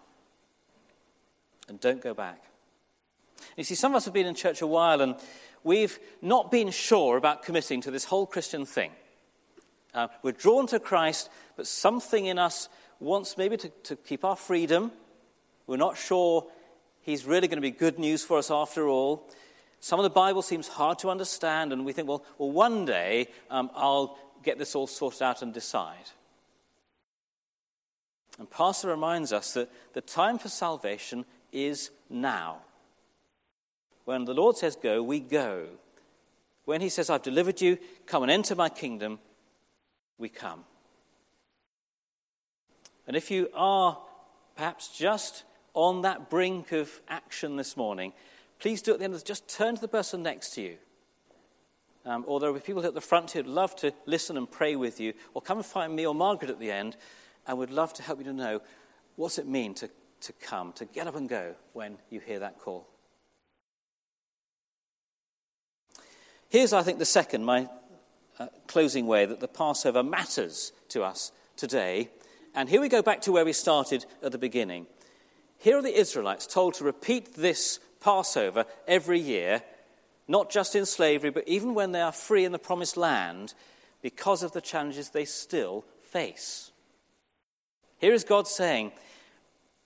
And 1.69 1.79
don't 1.79 2.01
go 2.01 2.15
back. 2.15 2.43
You 3.57 3.65
see, 3.65 3.75
some 3.75 3.93
of 3.93 3.97
us 3.97 4.07
have 4.07 4.15
been 4.15 4.27
in 4.27 4.35
church 4.35 4.63
a 4.63 4.67
while 4.67 5.03
and 5.03 5.17
we've 5.63 5.99
not 6.23 6.51
been 6.51 6.71
sure 6.71 7.19
about 7.19 7.43
committing 7.43 7.83
to 7.83 7.91
this 7.91 8.07
whole 8.07 8.27
Christian 8.27 8.65
thing. 8.65 8.93
Uh, 9.95 10.09
we're 10.23 10.33
drawn 10.33 10.67
to 10.69 10.81
Christ, 10.81 11.29
but 11.63 11.69
something 11.69 12.27
in 12.27 12.41
us 12.41 12.69
wants 12.99 13.39
maybe 13.39 13.57
to, 13.57 13.69
to 13.85 13.95
keep 13.95 14.25
our 14.25 14.35
freedom. 14.35 14.91
We're 15.69 15.77
not 15.77 15.97
sure 15.97 16.49
He's 17.03 17.25
really 17.25 17.47
going 17.47 17.59
to 17.59 17.63
be 17.63 17.71
good 17.71 18.01
news 18.01 18.25
for 18.25 18.37
us 18.37 18.51
after 18.51 18.89
all. 18.89 19.31
Some 19.79 20.01
of 20.01 20.03
the 20.03 20.11
Bible 20.11 20.43
seems 20.43 20.67
hard 20.67 20.99
to 20.99 21.09
understand, 21.09 21.73
and 21.73 21.85
we 21.85 21.93
think, 21.93 22.09
well, 22.09 22.25
well 22.37 22.51
one 22.51 22.85
day 22.85 23.29
um, 23.49 23.71
I'll 23.77 24.19
get 24.43 24.59
this 24.59 24.75
all 24.75 24.89
sorted 24.89 25.23
out 25.23 25.41
and 25.41 25.55
decide. 25.55 26.11
And 28.41 28.51
Passover 28.51 28.93
reminds 28.93 29.33
us 29.33 29.55
that 29.55 29.71
the 29.93 30.01
time 30.01 30.41
for 30.41 30.49
salvation 30.49 31.25
is 31.53 31.93
now. 32.11 32.57
When 34.05 34.25
the 34.25 34.35
Lord 34.35 34.57
says 34.57 34.75
go, 34.75 35.01
we 35.01 35.21
go. 35.21 35.67
When 36.65 36.81
he 36.81 36.89
says, 36.89 37.09
I've 37.09 37.23
delivered 37.23 37.61
you, 37.61 37.79
come 38.07 38.25
and 38.25 38.33
enter 38.33 38.57
my 38.57 38.69
kingdom, 38.69 39.21
we 40.19 40.29
come. 40.29 40.65
And 43.07 43.17
if 43.17 43.31
you 43.31 43.49
are 43.55 43.99
perhaps 44.57 44.89
just 44.97 45.45
on 45.75 46.03
that 46.03 46.31
brink 46.31 46.73
of 46.73 47.01
action 47.09 47.57
this 47.57 47.77
morning, 47.77 48.13
please 48.59 48.83
do 48.83 48.93
at 48.93 48.99
the 48.99 49.05
end 49.05 49.15
of 49.15 49.21
this. 49.21 49.27
just 49.27 49.49
turn 49.49 49.75
to 49.75 49.81
the 49.81 49.89
person 49.89 50.23
next 50.23 50.51
to 50.55 50.63
you. 50.63 50.77
Um, 52.05 52.25
or 52.27 52.41
there 52.41 52.51
will 52.53 52.59
be 52.59 52.65
people 52.65 52.85
at 52.85 52.95
the 52.95 53.01
front 53.01 53.31
who'd 53.31 53.47
love 53.47 53.77
to 53.77 53.93
listen 54.07 54.37
and 54.37 54.51
pray 54.51 54.75
with 54.77 54.99
you, 54.99 55.15
or 55.35 55.43
come 55.43 55.59
and 55.59 55.67
find 55.67 55.95
me 55.95 56.07
or 56.07 56.15
Margaret 56.15 56.51
at 56.51 56.59
the 56.59 56.71
end 56.71 56.97
I 57.47 57.55
would 57.55 57.71
love 57.71 57.93
to 57.95 58.03
help 58.03 58.19
you 58.19 58.25
to 58.27 58.33
know 58.33 58.61
what's 59.17 59.39
it 59.39 59.47
mean 59.47 59.75
to, 59.75 59.91
to 60.23 60.33
come, 60.33 60.73
to 60.75 60.85
get 60.85 61.07
up 61.07 61.17
and 61.17 61.29
go 61.29 61.55
when 61.73 61.99
you 62.11 62.21
hear 62.21 62.39
that 62.39 62.59
call. 62.59 62.87
Here's, 66.49 66.73
I 66.73 66.83
think, 66.83 66.99
the 66.99 67.05
second, 67.05 67.45
my 67.45 67.69
uh, 68.39 68.49
closing 68.67 69.07
way 69.07 69.27
that 69.27 69.41
the 69.41 69.49
Passover 69.49 70.03
matters 70.03 70.73
to 70.91 71.03
us 71.03 71.33
today. 71.57 72.11
And 72.55 72.69
here 72.69 72.81
we 72.81 72.89
go 72.89 73.03
back 73.03 73.23
to 73.23 73.33
where 73.33 73.45
we 73.45 73.53
started 73.53 74.05
at 74.23 74.33
the 74.33 74.39
beginning. 74.39 74.87
Here 75.59 75.79
are 75.79 75.83
the 75.83 75.99
Israelites 75.99 76.47
told 76.47 76.75
to 76.75 76.85
repeat 76.85 77.35
this 77.35 77.81
Passover 78.01 78.67
every 78.87 79.21
year, 79.21 79.63
not 80.29 80.51
just 80.51 80.75
in 80.75 80.85
slavery, 80.85 81.31
but 81.31 81.47
even 81.47 81.75
when 81.75 81.93
they 81.93 82.01
are 82.01 82.13
free 82.13 82.45
in 82.45 82.53
the 82.53 82.59
promised 82.59 82.97
land, 82.97 83.55
because 84.03 84.43
of 84.43 84.53
the 84.53 84.61
challenges 84.61 85.11
they 85.11 85.25
still 85.25 85.85
face. 86.03 86.73
Here 87.99 88.13
is 88.13 88.25
God 88.25 88.49
saying, 88.49 88.93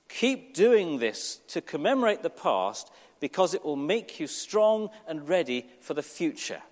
Keep 0.08 0.54
doing 0.54 0.98
this 0.98 1.40
to 1.48 1.60
commemorate 1.60 2.22
the 2.22 2.30
past 2.30 2.90
because 3.20 3.54
it 3.54 3.64
will 3.64 3.76
make 3.76 4.18
you 4.18 4.26
strong 4.26 4.88
and 5.06 5.28
ready 5.28 5.66
for 5.80 5.94
the 5.94 6.02
future, 6.02 6.62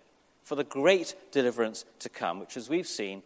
for 0.42 0.54
the 0.54 0.64
great 0.64 1.14
deliverance 1.30 1.84
to 1.98 2.08
come, 2.08 2.40
which, 2.40 2.56
as 2.56 2.68
we've 2.68 2.86
seen, 2.86 3.22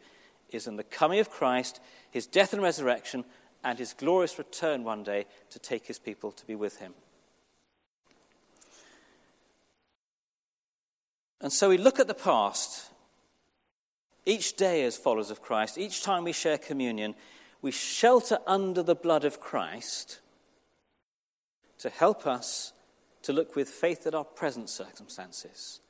is 0.51 0.67
in 0.67 0.77
the 0.77 0.85
coming 0.85 1.21
of 1.21 1.31
Christ, 1.31 1.81
his 2.11 2.27
death 2.27 2.53
and 2.53 2.63
resurrection, 2.63 3.25
and 3.65 3.79
his 3.79 3.93
glorious 3.93 4.39
return 4.39 4.85
one 4.85 5.03
day 5.03 5.27
to 5.51 5.59
take 5.59 5.87
his 5.87 5.99
people 5.99 6.33
to 6.33 6.47
be 6.47 6.55
with 6.55 6.79
him. 6.79 6.95
And 11.41 11.53
so 11.53 11.69
we 11.69 11.79
look 11.79 12.01
at 12.01 12.09
the 12.09 12.15
past. 12.15 12.91
Each 14.27 14.57
day, 14.57 14.85
as 14.85 14.97
followers 14.97 15.31
of 15.31 15.41
Christ, 15.41 15.79
each 15.79 16.03
time 16.03 16.25
we 16.25 16.33
share 16.33 16.59
communion, 16.59 17.15
we 17.63 17.71
shelter 17.71 18.39
under 18.47 18.83
the 18.83 18.95
blood 18.95 19.25
of 19.25 19.41
Christ 19.41 20.21
to 21.79 21.89
help 21.89 22.27
us 22.27 22.73
to 23.23 23.33
look 23.33 23.57
with 23.57 23.69
faith 23.69 24.07
at 24.07 24.15
our 24.15 24.25
present 24.25 24.69
circumstances 24.69 25.81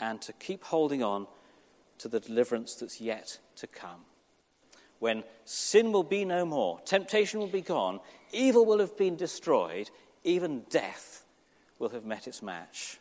and 0.00 0.20
to 0.22 0.32
keep 0.32 0.64
holding 0.64 1.02
on 1.02 1.26
to 1.98 2.08
the 2.08 2.20
deliverance 2.20 2.74
that's 2.74 3.00
yet 3.00 3.38
to 3.56 3.66
come. 3.66 4.02
When 4.98 5.24
sin 5.44 5.92
will 5.92 6.04
be 6.04 6.24
no 6.24 6.46
more, 6.46 6.80
temptation 6.84 7.40
will 7.40 7.46
be 7.46 7.60
gone, 7.60 8.00
evil 8.32 8.64
will 8.64 8.78
have 8.78 8.96
been 8.96 9.16
destroyed, 9.16 9.90
even 10.22 10.64
death 10.70 11.24
will 11.78 11.90
have 11.90 12.04
met 12.04 12.26
its 12.26 12.42
match. 12.42 12.98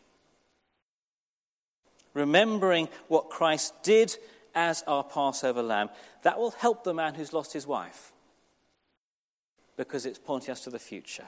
Remembering 2.13 2.89
what 3.08 3.29
Christ 3.29 3.73
did 3.84 4.15
as 4.56 4.84
our 4.88 5.03
Passover 5.03 5.62
lamb. 5.62 5.89
That 6.23 6.38
will 6.38 6.51
help 6.51 6.84
the 6.84 6.93
man 6.93 7.15
who's 7.15 7.34
lost 7.34 7.53
his 7.53 7.67
wife 7.67 8.12
because 9.77 10.06
it's 10.06 10.19
pointing 10.19 10.51
us 10.51 10.62
to 10.62 10.69
the 10.69 10.79
future. 10.79 11.27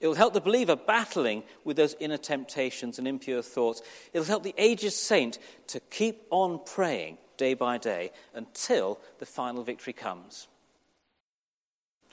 It 0.00 0.06
will 0.06 0.14
help 0.14 0.32
the 0.32 0.40
believer 0.40 0.76
battling 0.76 1.42
with 1.64 1.76
those 1.76 1.96
inner 1.98 2.16
temptations 2.16 2.98
and 2.98 3.08
impure 3.08 3.42
thoughts. 3.42 3.82
It 4.12 4.18
will 4.18 4.26
help 4.26 4.44
the 4.44 4.54
aged 4.56 4.92
saint 4.92 5.38
to 5.68 5.80
keep 5.80 6.22
on 6.30 6.60
praying 6.64 7.18
day 7.36 7.54
by 7.54 7.78
day 7.78 8.12
until 8.34 9.00
the 9.18 9.26
final 9.26 9.64
victory 9.64 9.92
comes. 9.92 10.46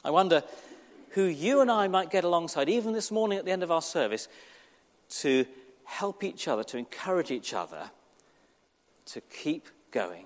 I 0.04 0.10
wonder 0.10 0.44
who 1.12 1.24
you 1.24 1.62
and 1.62 1.72
I 1.72 1.88
might 1.88 2.12
get 2.12 2.24
alongside, 2.24 2.70
even 2.70 2.94
this 2.94 3.12
morning 3.12 3.38
at 3.38 3.46
the 3.46 3.52
end 3.52 3.64
of 3.64 3.72
our 3.72 3.82
service, 3.82 4.28
to 5.10 5.46
help 5.84 6.24
each 6.24 6.48
other, 6.48 6.64
to 6.64 6.78
encourage 6.78 7.32
each 7.32 7.54
other 7.54 7.92
to 9.06 9.22
keep 9.22 9.70
going 9.92 10.26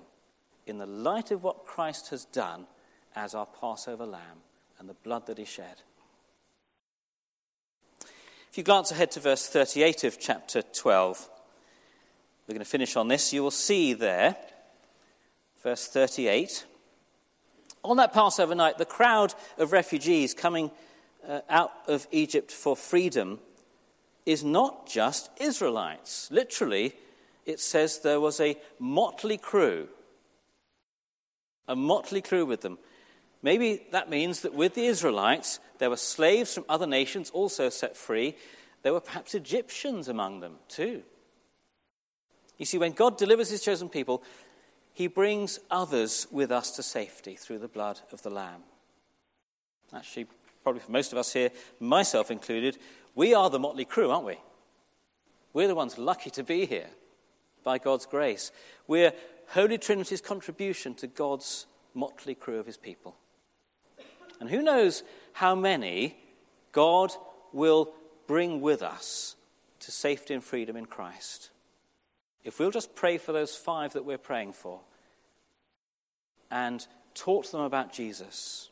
in 0.66 0.78
the 0.78 0.86
light 0.86 1.30
of 1.30 1.44
what 1.44 1.66
Christ 1.66 2.08
has 2.10 2.24
done 2.24 2.66
as 3.14 3.34
our 3.34 3.46
Passover 3.46 4.06
lamb 4.06 4.38
and 4.78 4.88
the 4.88 4.94
blood 4.94 5.26
that 5.26 5.38
he 5.38 5.44
shed. 5.44 5.82
If 8.50 8.58
you 8.58 8.64
glance 8.64 8.90
ahead 8.90 9.12
to 9.12 9.20
verse 9.20 9.46
38 9.46 10.02
of 10.02 10.18
chapter 10.18 10.60
12, 10.60 11.30
we're 12.48 12.54
going 12.54 12.58
to 12.58 12.68
finish 12.68 12.96
on 12.96 13.06
this. 13.06 13.32
You 13.32 13.44
will 13.44 13.52
see 13.52 13.92
there, 13.92 14.34
verse 15.62 15.86
38. 15.86 16.66
On 17.84 17.96
that 17.98 18.12
Passover 18.12 18.56
night, 18.56 18.76
the 18.76 18.84
crowd 18.84 19.34
of 19.56 19.70
refugees 19.70 20.34
coming 20.34 20.72
uh, 21.28 21.42
out 21.48 21.70
of 21.86 22.08
Egypt 22.10 22.50
for 22.50 22.74
freedom 22.74 23.38
is 24.26 24.42
not 24.42 24.88
just 24.88 25.30
Israelites. 25.40 26.28
Literally, 26.32 26.94
it 27.46 27.60
says 27.60 28.00
there 28.00 28.18
was 28.18 28.40
a 28.40 28.58
motley 28.80 29.38
crew. 29.38 29.86
A 31.68 31.76
motley 31.76 32.20
crew 32.20 32.44
with 32.44 32.62
them. 32.62 32.78
Maybe 33.44 33.86
that 33.92 34.10
means 34.10 34.40
that 34.40 34.54
with 34.54 34.74
the 34.74 34.86
Israelites, 34.86 35.60
there 35.80 35.90
were 35.90 35.96
slaves 35.96 36.54
from 36.54 36.66
other 36.68 36.86
nations 36.86 37.30
also 37.30 37.70
set 37.70 37.96
free. 37.96 38.36
There 38.82 38.92
were 38.92 39.00
perhaps 39.00 39.34
Egyptians 39.34 40.08
among 40.08 40.40
them 40.40 40.56
too. 40.68 41.02
You 42.58 42.66
see, 42.66 42.76
when 42.76 42.92
God 42.92 43.16
delivers 43.16 43.48
his 43.48 43.62
chosen 43.62 43.88
people, 43.88 44.22
he 44.92 45.06
brings 45.06 45.58
others 45.70 46.26
with 46.30 46.52
us 46.52 46.72
to 46.72 46.82
safety 46.82 47.34
through 47.34 47.60
the 47.60 47.68
blood 47.68 47.98
of 48.12 48.20
the 48.20 48.28
Lamb. 48.28 48.62
Actually, 49.94 50.26
probably 50.62 50.82
for 50.82 50.92
most 50.92 51.12
of 51.12 51.18
us 51.18 51.32
here, 51.32 51.50
myself 51.80 52.30
included, 52.30 52.76
we 53.14 53.32
are 53.32 53.48
the 53.48 53.58
motley 53.58 53.86
crew, 53.86 54.10
aren't 54.10 54.26
we? 54.26 54.38
We're 55.54 55.68
the 55.68 55.74
ones 55.74 55.96
lucky 55.96 56.28
to 56.30 56.44
be 56.44 56.66
here 56.66 56.90
by 57.64 57.78
God's 57.78 58.04
grace. 58.04 58.52
We're 58.86 59.14
Holy 59.48 59.78
Trinity's 59.78 60.20
contribution 60.20 60.94
to 60.96 61.06
God's 61.06 61.66
motley 61.94 62.34
crew 62.34 62.58
of 62.58 62.66
his 62.66 62.76
people. 62.76 63.16
And 64.40 64.48
who 64.48 64.62
knows 64.62 65.04
how 65.34 65.54
many 65.54 66.16
God 66.72 67.12
will 67.52 67.92
bring 68.26 68.60
with 68.60 68.82
us 68.82 69.36
to 69.80 69.90
safety 69.90 70.34
and 70.34 70.42
freedom 70.42 70.76
in 70.76 70.86
Christ. 70.86 71.50
If 72.42 72.58
we'll 72.58 72.70
just 72.70 72.94
pray 72.94 73.18
for 73.18 73.32
those 73.32 73.54
five 73.54 73.92
that 73.92 74.04
we're 74.04 74.18
praying 74.18 74.54
for 74.54 74.80
and 76.50 76.86
talk 77.14 77.44
to 77.44 77.52
them 77.52 77.60
about 77.60 77.92
Jesus, 77.92 78.70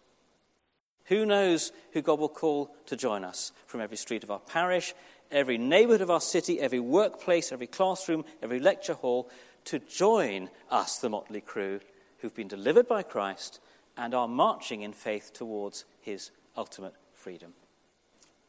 who 1.04 1.26
knows 1.26 1.72
who 1.92 2.02
God 2.02 2.18
will 2.18 2.28
call 2.28 2.74
to 2.86 2.96
join 2.96 3.24
us 3.24 3.52
from 3.66 3.80
every 3.80 3.96
street 3.96 4.24
of 4.24 4.30
our 4.30 4.38
parish, 4.38 4.94
every 5.30 5.58
neighborhood 5.58 6.00
of 6.00 6.10
our 6.10 6.20
city, 6.20 6.60
every 6.60 6.80
workplace, 6.80 7.52
every 7.52 7.66
classroom, 7.66 8.24
every 8.42 8.60
lecture 8.60 8.94
hall, 8.94 9.28
to 9.64 9.78
join 9.78 10.48
us, 10.70 10.98
the 10.98 11.10
motley 11.10 11.40
crew, 11.42 11.80
who've 12.18 12.34
been 12.34 12.48
delivered 12.48 12.88
by 12.88 13.02
Christ 13.02 13.60
and 13.98 14.14
are 14.14 14.28
marching 14.28 14.82
in 14.82 14.92
faith 14.92 15.32
towards 15.34 15.84
his 16.00 16.30
ultimate 16.56 16.94
freedom. 17.12 17.52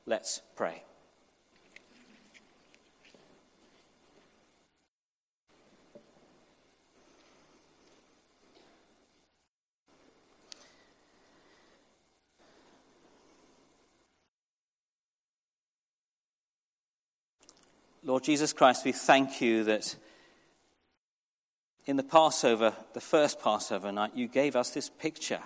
Let's 0.05 0.41
pray. 0.55 0.83
Lord 18.03 18.23
Jesus 18.23 18.53
Christ, 18.53 18.85
we 18.85 18.91
thank 18.91 19.41
you 19.41 19.63
that 19.65 19.95
in 21.89 21.97
the 21.97 22.03
Passover, 22.03 22.75
the 22.93 23.01
first 23.01 23.41
Passover 23.41 23.91
night, 23.91 24.11
you 24.13 24.27
gave 24.27 24.55
us 24.55 24.69
this 24.69 24.91
picture 24.91 25.41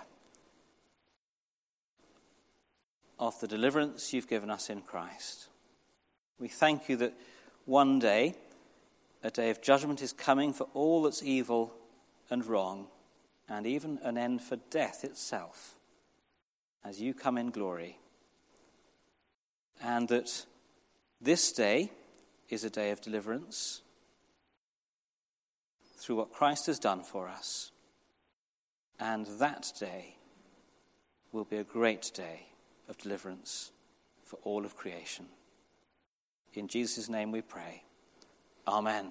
of 3.18 3.40
the 3.40 3.48
deliverance 3.48 4.12
you've 4.12 4.28
given 4.28 4.50
us 4.50 4.68
in 4.68 4.82
Christ. 4.82 5.46
We 6.38 6.48
thank 6.48 6.86
you 6.90 6.96
that 6.96 7.14
one 7.64 7.98
day, 7.98 8.34
a 9.22 9.30
day 9.30 9.48
of 9.48 9.62
judgment 9.62 10.02
is 10.02 10.12
coming 10.12 10.52
for 10.52 10.68
all 10.74 11.04
that's 11.04 11.22
evil 11.22 11.72
and 12.28 12.44
wrong, 12.44 12.88
and 13.48 13.66
even 13.66 13.98
an 14.02 14.18
end 14.18 14.42
for 14.42 14.56
death 14.68 15.02
itself, 15.02 15.76
as 16.84 17.00
you 17.00 17.14
come 17.14 17.38
in 17.38 17.52
glory. 17.52 17.96
And 19.82 20.08
that 20.08 20.44
this 21.22 21.52
day, 21.52 21.90
is 22.50 22.64
a 22.64 22.70
day 22.70 22.90
of 22.90 23.00
deliverance 23.00 23.80
through 26.04 26.16
what 26.16 26.32
Christ 26.32 26.66
has 26.66 26.78
done 26.78 27.02
for 27.02 27.28
us. 27.28 27.70
And 29.00 29.26
that 29.38 29.72
day 29.80 30.16
will 31.32 31.44
be 31.44 31.56
a 31.56 31.64
great 31.64 32.10
day 32.14 32.48
of 32.90 32.98
deliverance 32.98 33.72
for 34.22 34.38
all 34.42 34.66
of 34.66 34.76
creation. 34.76 35.24
In 36.52 36.68
Jesus' 36.68 37.08
name 37.08 37.32
we 37.32 37.40
pray. 37.40 37.84
Amen. 38.68 39.06